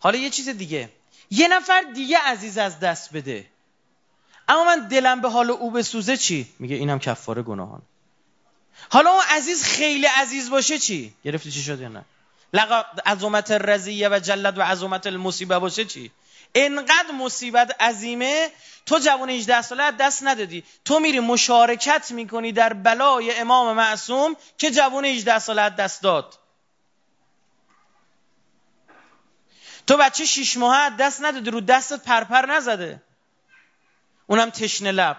[0.00, 0.90] حالا یه چیز دیگه.
[1.30, 3.46] یه نفر دیگه عزیز از دست بده.
[4.48, 7.82] اما من دلم به حال او بسوزه چی؟ میگه اینم کفاره گناهان
[8.90, 12.04] حالا اون عزیز خیلی عزیز باشه چی؟ گرفتی چی شد یا نه؟
[13.06, 16.10] عظمت رزیه و جلد و عظمت المصیبه باشه چی؟
[16.54, 18.50] انقدر مصیبت عظیمه
[18.86, 20.64] تو جوان 18 ساله دست ندادی.
[20.84, 26.38] تو میری مشارکت می‌کنی در بلای امام معصوم که جوان 18 ساله دست داد.
[29.86, 33.02] تو بچه شیش ماه دست ندادی رو دستت پرپر نزده.
[34.26, 35.16] اونم تشنه لب.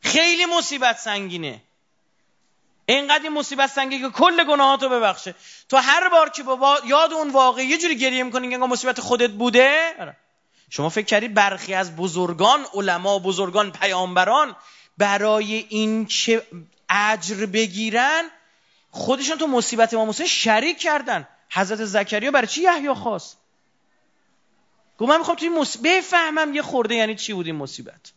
[0.00, 1.62] خیلی مصیبت سنگینه.
[2.88, 5.34] اینقدر این مصیبت سنگی که کل گناهاتو ببخشه.
[5.68, 9.30] تو هر بار که با یاد اون واقعی یه جوری گریه می‌کنی که مصیبت خودت
[9.30, 10.16] بوده؟ آره.
[10.70, 14.56] شما فکر کردید برخی از بزرگان علما بزرگان پیامبران
[14.98, 16.42] برای این که
[16.88, 18.22] اجر بگیرن
[18.90, 21.28] خودشون تو مصیبت امام حسین شریک کردن.
[21.50, 23.36] حضرت زکریا برای چی یحیی خواست؟
[24.98, 28.12] گفت من می‌خوام توی مصیبت بفهمم یه خورده یعنی چی بود این مصیبت؟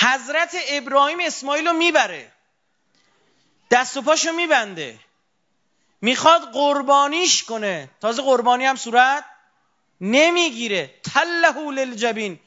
[0.00, 2.32] حضرت ابراهیم اسماعیل رو می‌بره.
[3.70, 4.98] دست و پاشو میبنده.
[6.00, 7.90] می‌خواد قربانیش کنه.
[8.00, 9.24] تازه قربانی هم صورت
[10.00, 10.94] نمی‌گیره.
[11.02, 12.40] تله للجبین.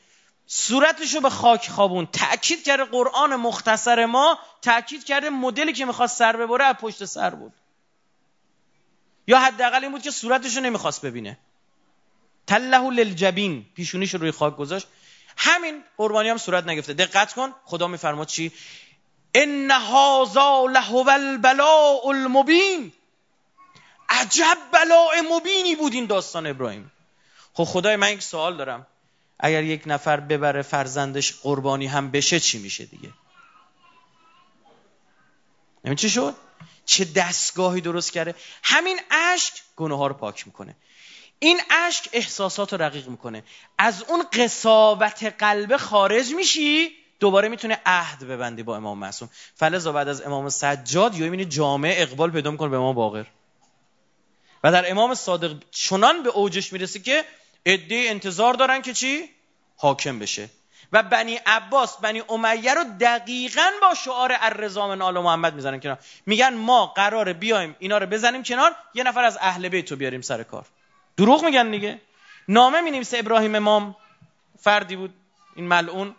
[0.48, 2.06] صورتشو به خاک خوابون.
[2.06, 7.30] تأکید کرده قرآن مختصر ما تأکید کرده مدلی که می‌خواست سر ببره از پشت سر
[7.30, 7.54] بود.
[9.28, 11.38] یا حداقل این بود که صورتشو نمی‌خواست ببینه.
[12.48, 13.66] تله للجبین.
[13.76, 14.88] پیشونیش روی خاک گذاشت.
[15.42, 18.52] همین قربانی هم صورت نگفته دقت کن خدا میفرماد چی؟
[19.34, 22.92] ان هذا لهو البلاء المبین.
[24.10, 26.92] عجب بلاء مبینی بود این داستان ابراهیم.
[27.54, 28.88] خب خدای من یک سوال دارم.
[29.40, 33.10] اگر یک نفر ببره فرزندش قربانی هم بشه چی میشه دیگه؟
[35.86, 36.36] نمی چی شد؟
[36.86, 40.76] چه دستگاهی درست کرده؟ همین اشک گناه ها رو پاک می‌کنه.
[41.40, 43.44] این اشک احساسات رو رقیق می‌کنه.
[43.78, 49.30] از اون قصاوت قلبه خارج میشی دوباره می‌تونه عهد ببندی با امام معصوم.
[49.56, 53.26] فلزا بعد از امام سجاد یا می‌بینی جامعه اقبال پیدا می‌کنه به امام باقر.
[54.64, 57.26] و در امام صادق چنان به اوجش می‌رسه که
[57.66, 59.30] عده انتظار دارن که چی؟
[59.78, 60.50] حاکم بشه.
[60.92, 66.00] و بنی عباس بنی امیه رو دقیقا با شعار الرضا من آل محمد می‌زنن کنار.
[66.26, 70.22] میگن ما قراره بیایم اینا رو بزنیم کنار یه نفر از اهل بیت رو بیاریم
[70.22, 70.66] سر کار.
[71.20, 72.02] دروغ میگن دیگه.
[72.48, 73.96] نامه می ابراهیم امام.
[74.60, 75.14] فردی بود
[75.56, 76.16] این ملعون.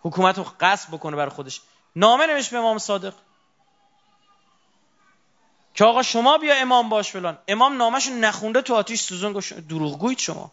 [0.00, 1.60] حکومت رو قصب بکنه بر خودش.
[1.96, 3.14] نامه نوشت به امام صادق.
[5.74, 7.38] که آقا شما بیا امام باش فلان.
[7.48, 10.52] امام نامش نخونده تو آتیش سوزون گوش دروغگویید شما.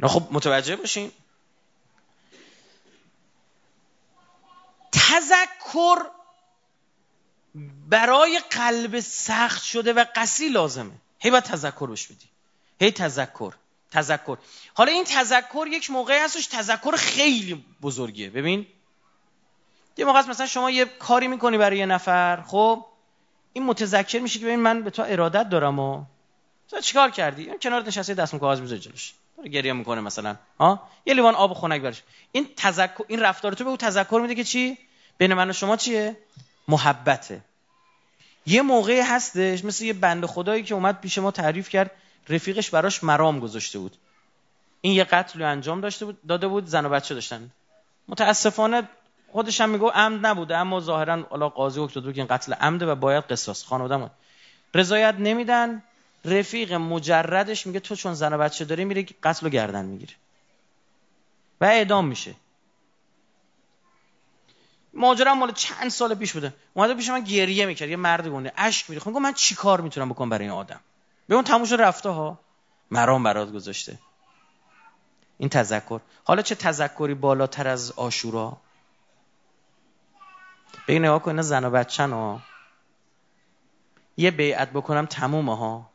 [0.00, 1.12] نه خب متوجه باشین.
[4.92, 6.17] تذکر
[7.88, 10.92] برای قلب سخت شده و قسی لازمه.
[11.18, 12.26] هی باید تذکر بش بدی.
[12.80, 13.54] هی تذکر
[13.90, 14.38] تذکر.
[14.74, 18.30] حالا این تذکر یک موقعی هستش تذکر خیلی بزرگیه.
[18.30, 18.66] ببین
[19.96, 22.86] یه موقع مثلا شما یه کاری می‌کنی برای یه نفر خب
[23.52, 26.04] این متذکر میشه که ببین من به تو ارادت دارم و
[26.68, 29.14] تو چیکار کردی؟ این کنار نشسته دست کاغذ می‌ذاره جلوش.
[29.36, 33.64] داره گریه می‌کنه مثلا ها؟ یه لیوان آب خنک برش این تذکر این رفتار تو
[33.64, 34.78] به او تذکر میده که چی؟
[35.18, 36.16] بین من و شما چیه؟
[36.68, 37.40] محبته.
[38.46, 41.90] یه موقعی هستش مثل یه بند خدایی که اومد پیش ما تعریف کرد
[42.28, 43.96] رفیقش براش مرام گذاشته بود.
[44.80, 47.50] این یه قتل انجام داشته بود داده بود زن و بچه داشتن.
[48.08, 48.88] متاسفانه
[49.32, 52.94] خودش هم میگو عمد نبوده اما ظاهرا حالا قاضی داده که این قتل عمده و
[52.94, 53.64] باید قصاص.
[53.64, 54.10] خانواده
[54.74, 55.82] رضایت نمیدن
[56.24, 60.12] رفیق مجردش میگه تو چون زن و بچه داری میره قتل و گردن می‌گیره
[61.60, 62.34] و اعدام میشه.
[64.98, 66.54] ماجرا مال چند سال پیش بوده.
[66.74, 67.88] اومده پیش من گریه می‌کرد.
[67.88, 68.52] یه مرد گنده.
[68.56, 69.10] اشک میریخت.
[69.10, 70.80] خب من چیکار می‌تونم بکنم برای این آدم؟
[71.28, 72.38] به اون تموش رفته ها
[72.90, 73.98] مرام برات گذاشته.
[75.38, 76.00] این تذکر.
[76.24, 78.56] حالا چه تذکری بالاتر از آشورا؟
[80.86, 82.40] به نگاه کن زن و بچن ها.
[84.16, 85.90] یه بیعت بکنم تمومه ها.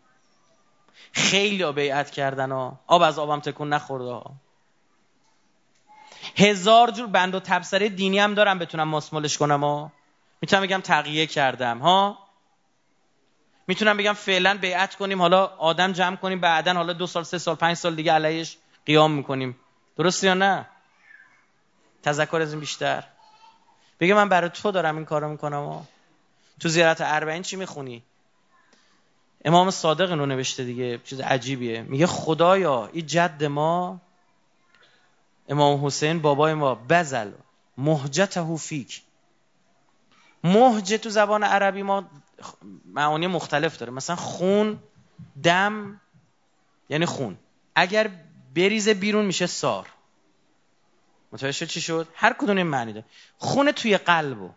[1.12, 2.80] خیلی بیعت کردن ها.
[2.88, 4.34] آب از آبم تکون نخورده ها.
[6.36, 9.92] هزار جور بند و تبصره دینی هم دارم بتونم ماسمالش کنم ها.
[10.42, 12.18] می‌تونم بگم تغییه کردم ها.
[13.68, 17.56] می‌تونم بگم فعلا بیعت کنیم حالا آدم جمع کنیم بعدا حالا دو سال سه سال
[17.56, 19.56] پنج سال دیگه علیش قیام می‌کنیم.
[19.98, 20.66] درست یا نه؟
[22.04, 23.04] تذکر از این بیشتر.
[24.00, 25.82] بگه من برای تو دارم این کارو می‌کنم و
[26.60, 28.04] تو زیارت اربعین چی می‌خونی؟
[29.46, 31.82] امام صادق اینو نوشته دیگه چیز عجیبیه.
[31.82, 34.02] میگه خدایا این جد ما
[35.48, 37.32] امام حسین بابای ما بزل
[37.78, 39.02] مهجته فیک.
[40.44, 42.10] مهجه تو زبان عربی ما
[42.86, 43.92] معانی مختلف داره.
[43.92, 44.80] مثلا خون
[45.44, 46.02] دم
[46.90, 47.38] یعنی خون.
[47.76, 48.12] اگر
[48.56, 49.88] بریزه بیرون میشه سار.
[51.32, 53.06] متوجه چی شد؟ هر کدوم این معنی داره.
[53.38, 54.50] خون توی قلبو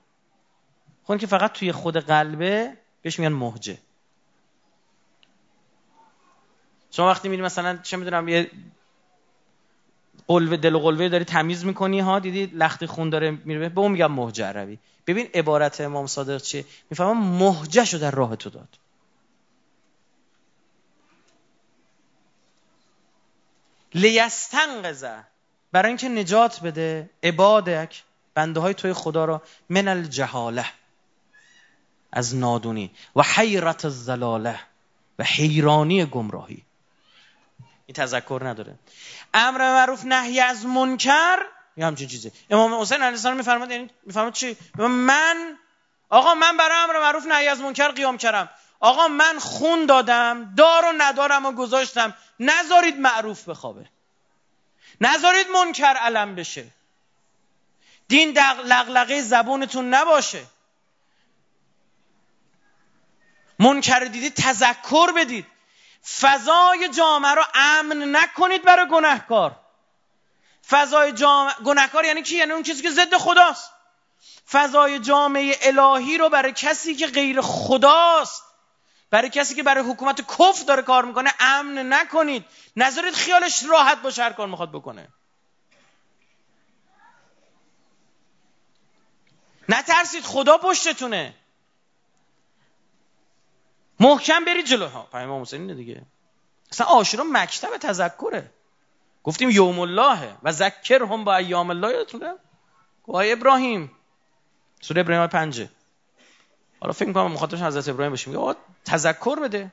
[1.05, 3.79] خون که فقط توی خود قلبه بهش میگن مهجه
[6.91, 8.51] شما وقتی میری مثلا چه می‌دونم یه
[10.29, 13.69] قلوه دل و قلوه داری تمیز می‌کنی ها؟ دیدی لخت خون داره میره.
[13.69, 14.79] به اون میگم مهجه عربی.
[15.07, 18.69] ببین عبارت امام صادق چیه؟ می‌فهمم مهجه شو در راه تو داد.
[23.95, 25.25] لیستنقذه
[25.73, 28.05] برای اینکه نجات بده عبادک
[28.35, 30.67] بنده های توی خدا را من الجهاله
[32.13, 32.91] از نادونی.
[33.17, 34.61] و حیرت الزلاله
[35.19, 36.66] و حیرانی گمراهی.
[37.87, 38.79] این تذکر نداره.
[39.35, 41.39] امر معروف نهی از منکر
[41.77, 45.59] یه همچین چیزه امام حسین علیه السلام میفرماد یعنی میفرماد چی؟ من
[46.09, 48.51] آقا من برای امر معروف نهی از منکر قیام کردم.
[48.81, 52.15] آقا من خون دادم دار و ندارم و گذاشتم.
[52.41, 53.87] نذارید معروف بخوابه.
[55.01, 56.67] نذارید منکر علم بشه.
[58.09, 60.45] دین لغلقه زبونتون نباشه.
[63.59, 65.47] منکر دیدید تذکر بدید.
[66.07, 69.57] فضای جامعه رو امن نکنید برای گناهکار.
[70.69, 73.71] فضای جامعه گناهکار یعنی کی؟ یعنی اون چیزی که ضد خداست.
[74.51, 78.43] فضای جامعه الهی رو برای کسی که غیر خداست
[79.11, 82.45] برای کسی که برای حکومت کف داره کار می‌کنه امن نکنید.
[82.77, 85.09] نذارید خیالش راحت باشه هر کار می‌خواد بکنه.
[89.69, 91.35] نترسید خدا پشتتونه.
[94.01, 96.03] محکم برید جلو ها پیام حسین دیگه.
[96.73, 98.51] اصلا آشورا مکتب تذکره.
[99.25, 101.93] گفتیم یوم الله و ذکر هم با ایام الله.
[101.93, 102.35] یادتونه
[103.03, 103.91] گوهای ابراهیم.
[104.81, 105.69] سوره ابراهیم پنجه.
[106.81, 109.73] حالا فکر می‌کنم مخاطبش حضرت ابراهیم باشیم میگه تذکر بده.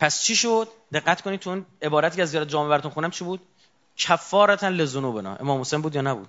[0.00, 3.24] پس چی شد؟ دقت کنید تو اون عبارتی که از زیارت جامعه براتون خونم چی
[3.24, 3.40] بود؟
[3.96, 5.36] کفارتا لذنوبنا.
[5.36, 6.28] امام حسین بود یا نبود؟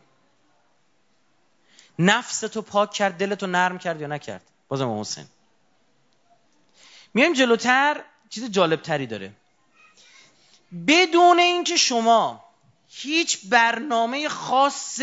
[2.00, 4.42] نفس تو پاک کرد دلتو نرم کرد یا نکرد؟
[4.74, 5.26] باز امام حسین.
[7.14, 9.32] میایم جلوتر چیز جالب تری داره.
[10.88, 12.44] بدون اینکه شما
[12.90, 15.00] هیچ برنامه خاص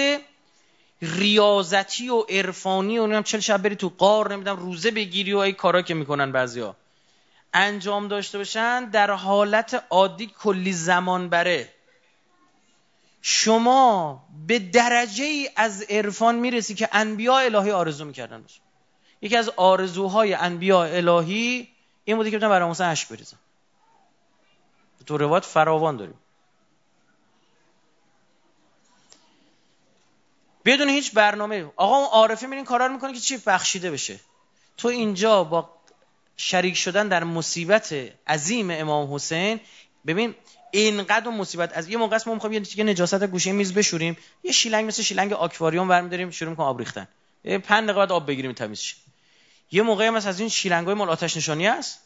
[1.02, 5.52] ریاضتی و عرفانی و نمی‌دونم چل شب بری تو قار نمی‌دونم روزه بگیری و ای
[5.52, 6.76] کارا که می‌کنن بعضیا
[7.54, 11.68] انجام داشته باشن در حالت عادی کلی زمان بره.
[13.22, 18.60] شما به درجه ای از عرفان می‌رسی که انبیاء الهی آرزو می‌کردن باشه
[19.22, 21.68] یکی از آرزوهای انبیاء الهی
[22.04, 23.36] این بوده که بتونن برای موسی اشک بریزن.
[25.06, 26.14] تو روایت فراوان داریم.
[30.64, 31.72] بدون هیچ برنامه.
[31.76, 34.20] آقا اون عارفه میرین کارا رو می‌کنه که چی بخشیده بشه.
[34.76, 35.70] تو اینجا با
[36.36, 37.94] شریک شدن در مصیبت
[38.26, 39.60] عظیم امام حسین
[40.06, 40.34] ببین
[40.70, 44.16] اینقدر مصیبت از یه موقع است ما می‌خوایم یه نجاست گوشه میز بشوریم.
[44.42, 47.08] یه شیلنگ مثل شیلنگ آکواریوم برمی‌داریم شروع می‌کنیم آب ریختن.
[47.44, 48.80] یه 5 دقیقه بعد آب بگیریم تمیز
[49.72, 52.00] یه موقعی هم از این شیلنگای مال آتش نشانی است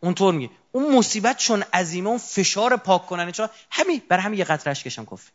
[0.00, 0.50] اونطور میگه.
[0.72, 5.04] اون مصیبت چون عظیمه اون فشار پاک کننه چون همین برای همین یه قطرهش کشم
[5.04, 5.30] کافی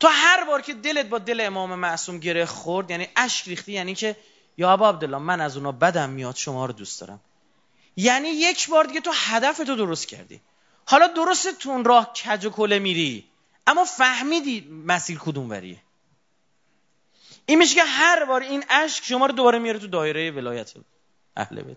[0.00, 3.94] تو هر بار که دلت با دل امام معصوم گره خورد یعنی اشک ریختی یعنی
[3.94, 4.16] که
[4.58, 7.20] یا ابا عبدالله من از اونا بدم میاد شما رو دوست دارم.
[7.96, 10.40] یعنی یک بار دیگه تو هدف تو درست کردی.
[10.86, 13.24] حالا درست تون راه کج و کله میری
[13.66, 15.78] اما فهمیدی مسیر کدوم وریه
[17.46, 20.72] این میشه که هر بار این اشک شما رو دوباره میاره تو دایره ولایت
[21.36, 21.76] اهل بیت.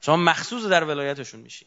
[0.00, 1.66] شما مخصوص در ولایتشون میشی.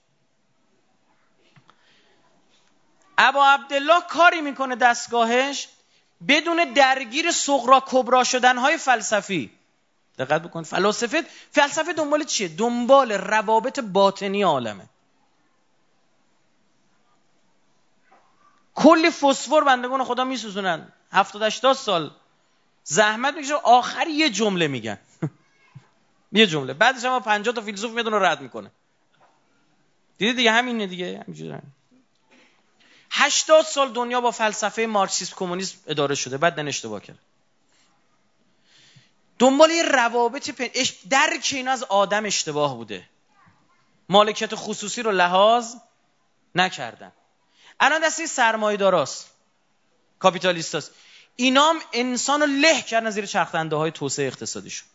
[3.18, 5.68] ابا عبدالله کاری می‌کنه دستگاهش
[6.28, 9.52] بدون درگیر سغرا کبرا شدن های فلسفی.
[10.18, 14.90] دقت بکن فلاسفه فلسفه دنبال چیه؟ دنبال روابط باطنی عالمه.
[18.76, 20.94] کلی فسفر بندگان خدا میسوزونن.
[21.12, 22.12] 70 80 سال
[22.84, 23.54] زحمت می‌کشه.
[23.54, 24.98] آخر یه جمله میگن.
[26.32, 26.74] یه جمله.
[26.74, 28.72] بعدش هم 50 تا فیلسوف رو رد می‌کنه.
[30.18, 31.24] دیدی دیگه همینه دیگه.
[31.28, 31.60] همینجوری
[33.12, 36.38] 80 سال دنیا با فلسفه مارکسیسم کمونیسم اداره شده.
[36.38, 37.20] بعد دن اشتباه کرد.
[39.40, 40.68] دنبال یه روابط پن...
[41.10, 43.10] درک این از آدم اشتباه بوده.
[44.10, 45.76] مالکیت خصوصی رو لحاظ
[46.56, 47.12] نکردن.
[47.80, 49.30] الان دستی سرمایه داراست
[50.20, 50.92] کاپیتالیستاست.
[51.36, 54.88] اینام انسان رو له کردن زیر چرخدنده های توسعه اقتصادیشون.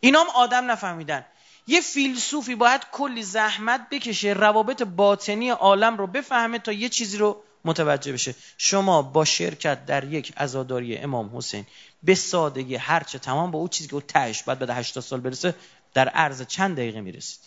[0.00, 1.24] اینام آدم نفهمیدن.
[1.66, 7.42] یه فیلسوفی باید کلی زحمت بکشه روابط باطنی عالم رو بفهمه تا یه چیزی رو
[7.64, 8.34] متوجه بشه.
[8.58, 11.66] شما با شرکت در یک ازاداری امام حسین
[12.02, 15.54] به سادگی هرچه تمام با اون چیزی که او تهش باید بعد 80 سال برسه
[15.94, 17.40] در عرض چند دقیقه می‌رسید.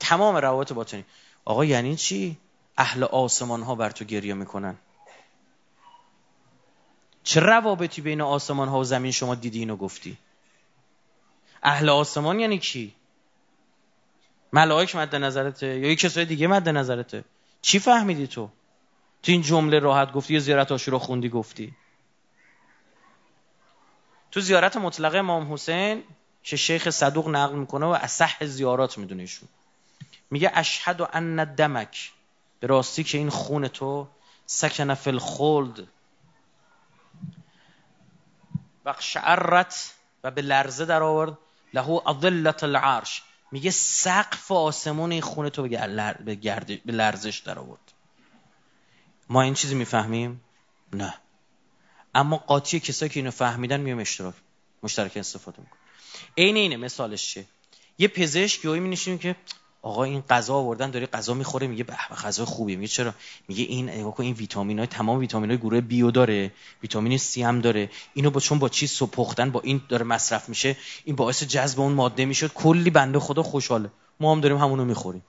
[0.00, 1.04] تمام روابط باطنی.
[1.44, 2.38] آقا یعنی چی؟
[2.76, 4.76] اهل آسمان ها بر تو گریه می‌کنن.
[7.24, 10.18] چه روابطی بین آسمان ها و زمین شما دیدی اینو گفتی؟
[11.62, 12.94] اهل آسمان یعنی کی؟
[14.52, 17.24] ملائک مد نظرته یا یک کسای دیگه مد نظرته
[17.62, 18.50] چی فهمیدی تو؟
[19.22, 21.74] تو این جمله راحت گفتی یا زیارت رو خوندی گفتی؟
[24.30, 26.02] تو زیارت مطلقه امام حسین
[26.42, 29.48] که شیخ صدوق نقل می‌کنه و اصح زیارات می‌دونه ایشون.
[30.30, 32.12] میگه اشهد و ان دمک.
[32.60, 34.08] به راستی که این خون تو
[34.46, 35.86] سکن فی الخلد
[38.84, 41.38] و شعرت و به لرزه در آورد.
[41.74, 43.22] له اضلت العرش.
[43.52, 47.92] میگه سقف آسمون این خونه تو به, لرزش در آورد.
[49.28, 50.40] ما این چیزی می‌فهمیم؟
[50.92, 51.14] نه.
[52.14, 54.34] اما قاطی کسایی که اینو فهمیدن میام اشتراک
[54.82, 55.78] مشترک استفاده می‌کنه
[56.38, 57.46] عین اینه مثالش چیه؟
[57.98, 59.36] یه پزشک یهو می‌نشینیم که
[59.84, 62.76] آقا این غذا آوردن داره غذا می‌خوره میگه به غذا خوبیه.
[62.76, 63.14] میگه چرا؟
[63.48, 67.60] میگه این نگاه این ویتامین های تمام ویتامین های گروه بیو داره ویتامین سی هم
[67.60, 67.90] داره.
[68.14, 71.92] اینو با چون با چیز سو با این داره مصرف میشه این باعث جذب اون
[71.92, 72.52] ماده می‌شد.
[72.54, 73.90] کلی بنده خدا خوشحاله.
[74.20, 75.24] ما هم داریم همونو می‌خوریم.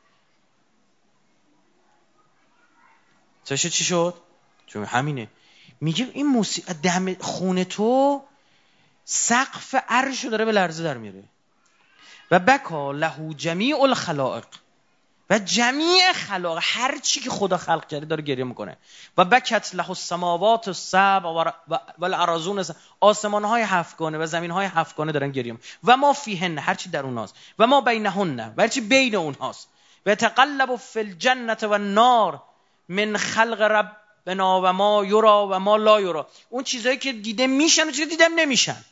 [3.44, 4.14] چه چی شد؟
[4.68, 5.28] چون همینه.
[5.82, 8.22] میگه این موسی دم خونه تو
[9.06, 11.24] سقف عرش داره به لرزه در میره
[12.32, 14.46] و بکا له جمیع الخلائق.
[15.30, 18.78] و جمیع خلاق هر چی که خدا خلق کرده داره گریه می‌کنه.
[19.18, 21.52] و بکت له السماوات السبع
[22.00, 22.66] و الارضون
[23.00, 27.04] آسمان های هفتگانه و زمین های هفتگانه دارن گریه و ما فیهن هر چی در
[27.04, 27.36] اونهاست.
[27.60, 29.70] و ما بینهن و هر چی بین اونهاست.
[30.06, 32.42] و تقلب فی الجنت و النار
[32.90, 36.28] من خلق ربنا و ما یرا و ما لا یرا.
[36.50, 38.86] اون چیزهایی که دیده میشن و چیزایی دیدم نمیشن.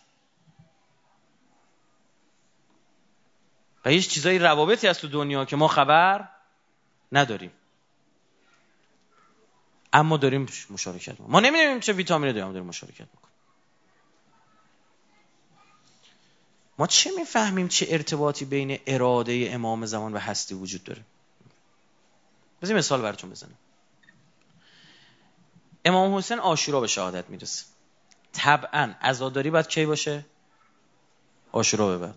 [3.86, 6.29] و هیچ چیزایی روابطی هست تو دنیا که ما خبر
[7.11, 7.51] نداریم.
[9.93, 13.34] اما داریم مشارکت ما نمی‌دونیم چه ویتامینی داریم داریم مشارکت می‌کنیم.
[16.77, 21.01] ما چه می‌فهمیم چه ارتباطی بین اراده امام زمان و هستی وجود داره؟
[22.61, 23.57] بذاریم مثال براتون بزنم.
[25.86, 27.65] امام حسین آشورا به شهادت می‌رسه.
[28.34, 30.25] طبعا عزاداری باید کی باشه؟
[31.51, 32.13] آشورا به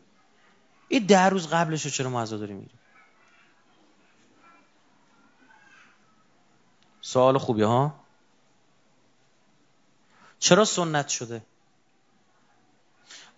[0.89, 2.79] این ده روز قبلش رو چرا ما عزاداری میریم
[7.01, 7.95] سوال خوبی ها؟
[10.39, 11.43] چرا سنت شده؟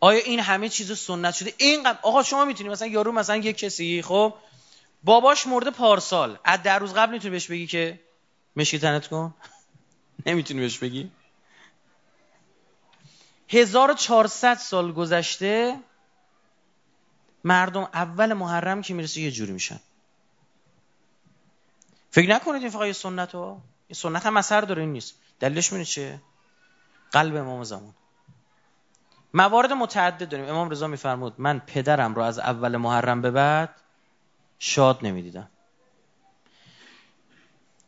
[0.01, 4.03] آیا این همه چیز سنت شده؟ این آقا شما می‌تونی مثلا یارو مثلا یک کسی
[4.03, 4.35] خب؟
[5.05, 6.39] باباش مرده پارسال.
[6.45, 8.01] از در روز قبل می‌تونی بهش بگی که
[8.57, 9.35] مشکی تنت کن؟
[10.27, 11.11] نمی‌تونی بهش بگی؟
[13.49, 15.81] 1400 سال گذشته
[17.45, 19.81] مردم اول محرم که می‌رسه یه جوری میشن.
[22.11, 25.15] فکر نکنید این فقط یه سنت ها این سنت هم اثر داره این نیست.
[25.41, 26.21] دلیلش میره چه
[27.13, 27.95] قلب امام زمان.
[29.35, 30.49] موارد متعدد داریم.
[30.49, 33.75] امام رضا میفرمود من پدرم رو از اول محرم به بعد
[34.59, 35.49] شاد نمی‌دیدم.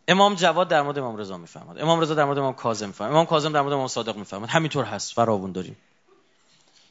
[0.09, 3.27] امام جواد در مورد امام رضا میفرماد امام رضا در مورد امام کاظم میفرماد امام
[3.27, 5.13] کاظم در مورد امام صادق میفرماد همینطور هست.
[5.13, 5.77] فراوون داریم.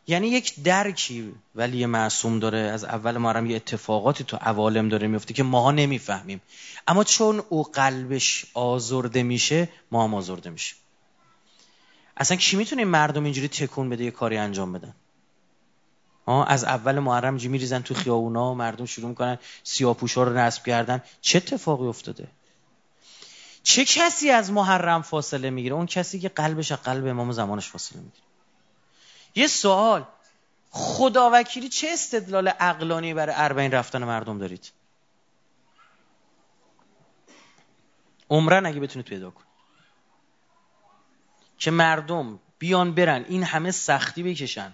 [0.09, 2.57] یعنی یک درکی ولی معصوم داره.
[2.57, 6.41] از اول محرم یه اتفاقاتی تو عوالم داره میفته که ماها نمی‌فهمیم.
[6.87, 10.75] اما چون او قلبش آزرده میشه ما هم آزرده میشه
[12.17, 14.95] اصلا کی می‌تونه مردم اینجوری تکون بده یه کاری انجام بدن؟
[16.47, 21.01] از اول محرم جی میریزن تو خیابونا مردم شروع می‌کنن سیاپوشا رو نصب کردن.
[21.21, 22.27] چه اتفاقی افتاده؟
[23.63, 28.01] چه کسی از محرم فاصله می‌گیره؟ اون کسی که قلبش از قلب امام زمانش فاصله
[28.01, 28.28] می‌گیره.
[29.35, 30.05] یه سوال.
[30.71, 34.71] خداوکیلی چه استدلال عقلانی برای اربعین رفتن مردم دارید؟
[38.29, 39.43] عمرن اگه بتونید پیدا کن
[41.57, 44.73] که مردم بیان برن این همه سختی بکشن.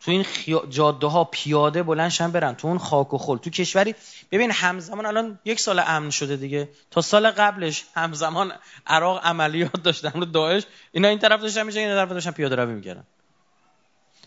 [0.00, 0.24] تو این
[0.70, 2.54] جاده ها پیاده بلنشن برن.
[2.54, 3.36] تو اون خاک و خل.
[3.36, 3.94] تو کشوری
[4.30, 6.68] ببین همزمان الان یک سال امن شده دیگه.
[6.90, 8.52] تا سال قبلش همزمان
[8.86, 10.62] عراق عملیات داشتن رو داعش.
[10.92, 13.04] اینا این طرف داشتن میشن این طرف داشتن پیاده روی می‌کردن.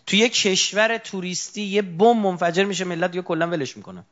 [0.06, 4.04] تو یک کشور توریستی یه بم منفجر میشه ملت یا کلا ولش می‌کنن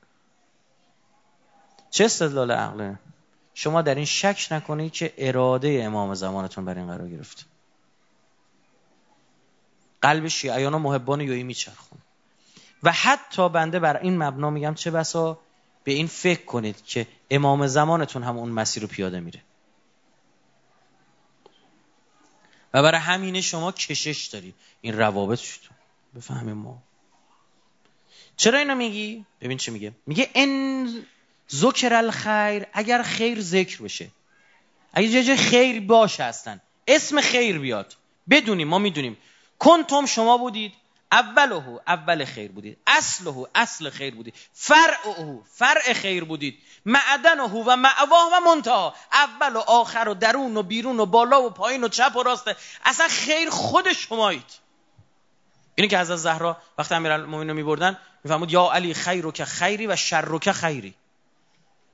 [1.90, 2.98] چه استدلال عقله؟
[3.54, 7.46] شما در این شک نکنید که اراده امام زمانتون بر این قرار گرفت.
[10.02, 11.98] قلب شیعیان و محبان یوی میچرخون.
[12.82, 15.38] و حتی بنده بر این مبنا میگم چه بسا؟
[15.84, 19.40] به این فکر کنید که امام زمانتون هم اون مسیر رو پیاده میره.
[22.74, 24.54] و برای همینه شما کشش دارید.
[24.80, 25.73] این روابط شد.
[26.16, 26.82] بفهمیم ما.
[28.36, 29.92] چرا اینو میگی؟ ببین چه میگه.
[30.06, 31.06] میگه ان
[31.50, 34.10] ذکر الخیر اگر خیر ذکر بشه.
[34.92, 37.96] اگر جای خیر باشه هستن اسم خیر بیاد.
[38.30, 39.16] بدونیم ما می‌دونیم.
[39.58, 40.72] کنتم شما بودید.
[41.12, 42.78] اولهو اول خیر بودید.
[42.86, 44.34] اصلهو اصل خیر بودید.
[44.52, 46.58] فرعهو فرع خیر بودید.
[46.84, 51.50] معدنهو و معواه و منتها اول و آخر و درون و بیرون و بالا و
[51.50, 54.63] پایین و چپ و راسته اصلا خیر خود شمایید.
[55.74, 59.96] اینه که از زهرا وقتی امیرالمومنین رو میبردن میفهمود یا علی خیر که خیری و
[59.96, 60.94] شر که خیری.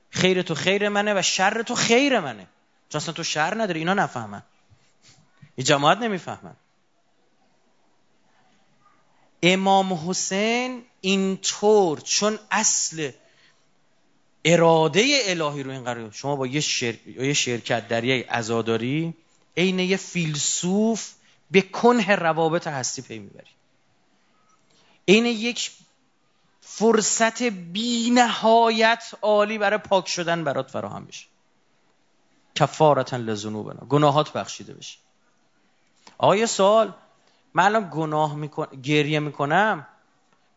[0.09, 2.47] خیر تو خیر منه و شر تو خیر منه.
[2.89, 4.43] چون اصلا تو شر نداری اینا نفهمن.
[5.55, 6.55] این جماعت نمی‌فهمن.
[9.43, 13.11] امام حسین اینطور چون اصل
[14.45, 16.63] اراده الهی رو این قرار شما با یه,
[17.05, 19.13] یه شرکت در یه عزاداری
[19.57, 21.13] عین یه فیلسوف
[21.51, 23.51] به کنه روابط هستی پی می‌بری
[25.05, 25.71] این یک
[26.61, 31.25] فرصت بی نهایت عالی برای پاک شدن برات فراهم بشه.
[32.55, 33.85] کفارتا لذنوبنا.
[33.89, 34.97] گناهات بخشیده بشه.
[36.17, 36.93] آقا سوال
[37.53, 38.65] من الان گناه میکن...
[38.65, 39.87] گریه می‌کنم.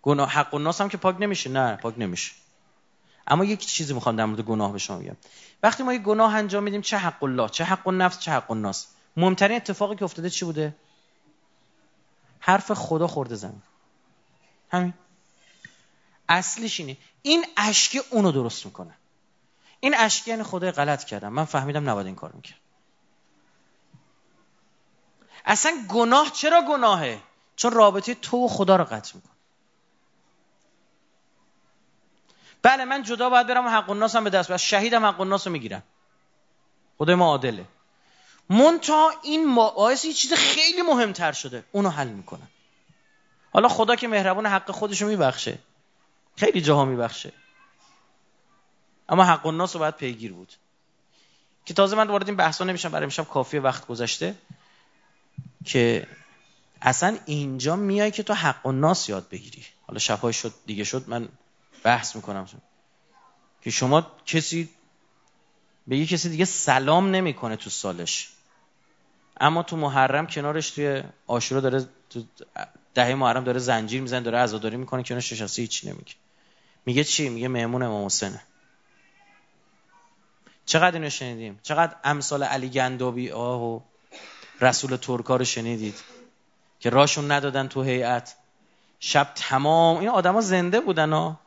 [0.03, 1.51] گناه حق و ناس هم که پاک نمیشه.
[1.51, 2.33] نه پاک نمیشه.
[3.27, 5.17] اما یک چیزی می‌خوام در مورد گناه به شما بگم.
[5.63, 8.87] وقتی ما یک گناه انجام میدیم چه حق الله؟ چه حق النفس چه حق الناس؟
[9.17, 10.75] مهمترین اتفاقی که افتاده چی بوده؟
[12.41, 13.63] حرف خدا خورده زمین.
[14.71, 14.95] همین.
[16.29, 16.97] اصلش اینه.
[17.23, 18.95] این اشک اونو درست می‌کنه.
[19.81, 21.33] این اشکی یعنی خدای غلط کردم.
[21.33, 22.59] من فهمیدم نباید این کار می‌کرد.
[25.45, 27.21] اصلا گناه چرا گناهه؟
[27.57, 29.31] چون رابطه تو و خدا رو قطع میکن
[32.63, 35.53] بله من جدا باید برم و حق هم به دست شهید شهیدم حق الناس رو
[35.53, 35.83] می‌گیرم.
[36.99, 37.65] خدای ما عادله.
[38.51, 41.65] مونتا این باعث یه چیز خیلی مهمتر شده.
[41.73, 42.49] اونو حل می‌کنم
[43.55, 45.59] حالا خدا که مهربون حق خودشو میبخشه.
[46.37, 47.33] خیلی جاها میبخشه.
[49.09, 50.53] اما حق الناس رو باید پیگیر بود.
[51.65, 54.35] که تازه من وارد این بحثا نمیشم برای امشب کافی وقت گذشته.
[55.65, 56.07] که
[56.83, 59.65] اصلا اینجا میای که تو حق الناس یاد بگیری.
[59.87, 61.29] حالا شبهای شد دیگه شد من
[61.83, 62.49] بحث می‌کنم.
[63.63, 64.69] که شما کسی
[65.87, 68.31] به یه کسی دیگه سلام نمی‌کنه تو سالش.
[69.41, 72.25] اما تو محرم کنارش توی آشورا داره تو
[72.95, 76.13] دهه محرم داره زنجیر می‌زنه داره عزاداری می‌کنه کنارش نشسته هیچی نمیگه.
[76.87, 78.43] میگه چی؟ میگه مهمون امام حسینه.
[80.67, 83.81] چقدر اینو شنیدیم؟ چقدر امثال علی گندابی و
[84.61, 85.95] رسول ترکا رو شنیدید
[86.81, 88.37] که راشون ندادن تو هیئت.
[89.01, 91.41] شب تمام این آدما زنده بودن ها.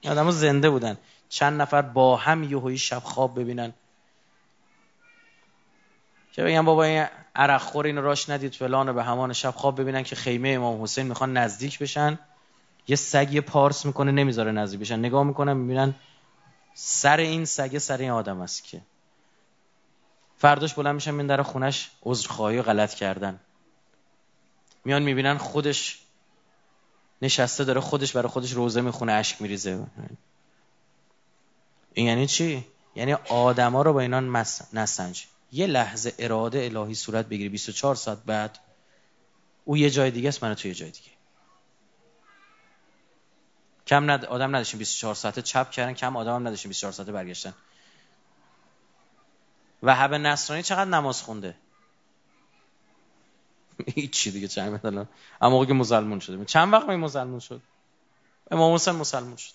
[0.00, 0.98] این آدما زنده بودن.
[1.28, 3.72] چند نفر با هم یهویی شب خواب ببینن.
[6.34, 10.02] که بگن بابا این عرق خور اینو راش ندید فلان به همان شب خواب ببینن
[10.02, 12.18] که خیمه امام حسین می‌خوان نزدیک بشن.
[12.88, 14.98] یه سگ یه پارس می‌کنه نمی‌ذاره نزدیک بشن.
[14.98, 15.94] نگاه می‌کنن می‌بینن
[16.74, 18.80] سر این سگ سر این آدم است که.
[20.38, 23.40] فرداش بلند میشن من در خونش عذرخواهی غلط کردن.
[24.84, 25.98] میان می‌بینن خودش
[27.22, 29.86] نشسته داره خودش برای خودش روزه می‌خونه اشک میریزه.
[31.94, 32.64] این یعنی چی؟
[32.94, 34.36] یعنی آدما رو با اینان
[34.72, 38.58] نسنج یه لحظه اراده الهی صورت بگیری 24 ساعت بعد
[39.64, 41.10] او یه جای دیگه است من تو یه جای دیگه.
[43.86, 44.24] کم ند...
[44.24, 47.54] آدم نداشتیم 24 ساعته چپ کردن کم آدم هم نداشتیم 24 ساعته برگشتن.
[49.82, 51.56] و حب نصرانی چقدر نماز خونده؟
[53.94, 55.06] هیچی دیگه چند مثلا
[55.40, 56.44] اما که مسلمون شده.
[56.44, 57.62] چند وقت می مسلمون شد؟
[58.50, 59.52] امام حسین مسلمون شد.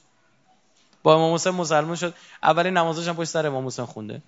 [1.03, 2.13] با امام حسین مسلمون شد.
[2.43, 4.21] اولین نمازش هم پشت سر امام حسین خونده.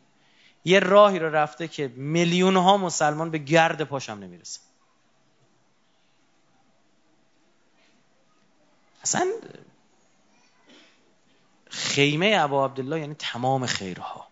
[0.65, 4.59] یه راهی رو رفته که میلیون ها مسلمان به گرد پاشم نمی‌رسه.
[9.03, 9.27] اصلا
[11.69, 14.27] خیمه ابا عبدالله یعنی تمام خیرها.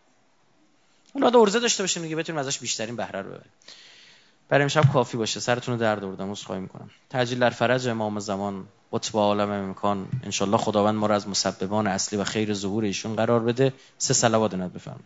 [1.13, 3.51] اون را ارزه داشته باشیم دیگه بتونیم ازش بیشترین بهره رو ببریم.
[4.49, 5.39] برای امشب کافی باشه.
[5.39, 6.89] سرتون رو درد آوردم خواهی می‌کنم.
[7.09, 10.07] تجلیل در فرج امام زمان قطب عالم امکان.
[10.23, 13.73] انشالله خداوند ما را از مسببان اصلی و خیر ظهور ایشون قرار بده.
[13.97, 15.05] سه صلوات نت بفرمایید.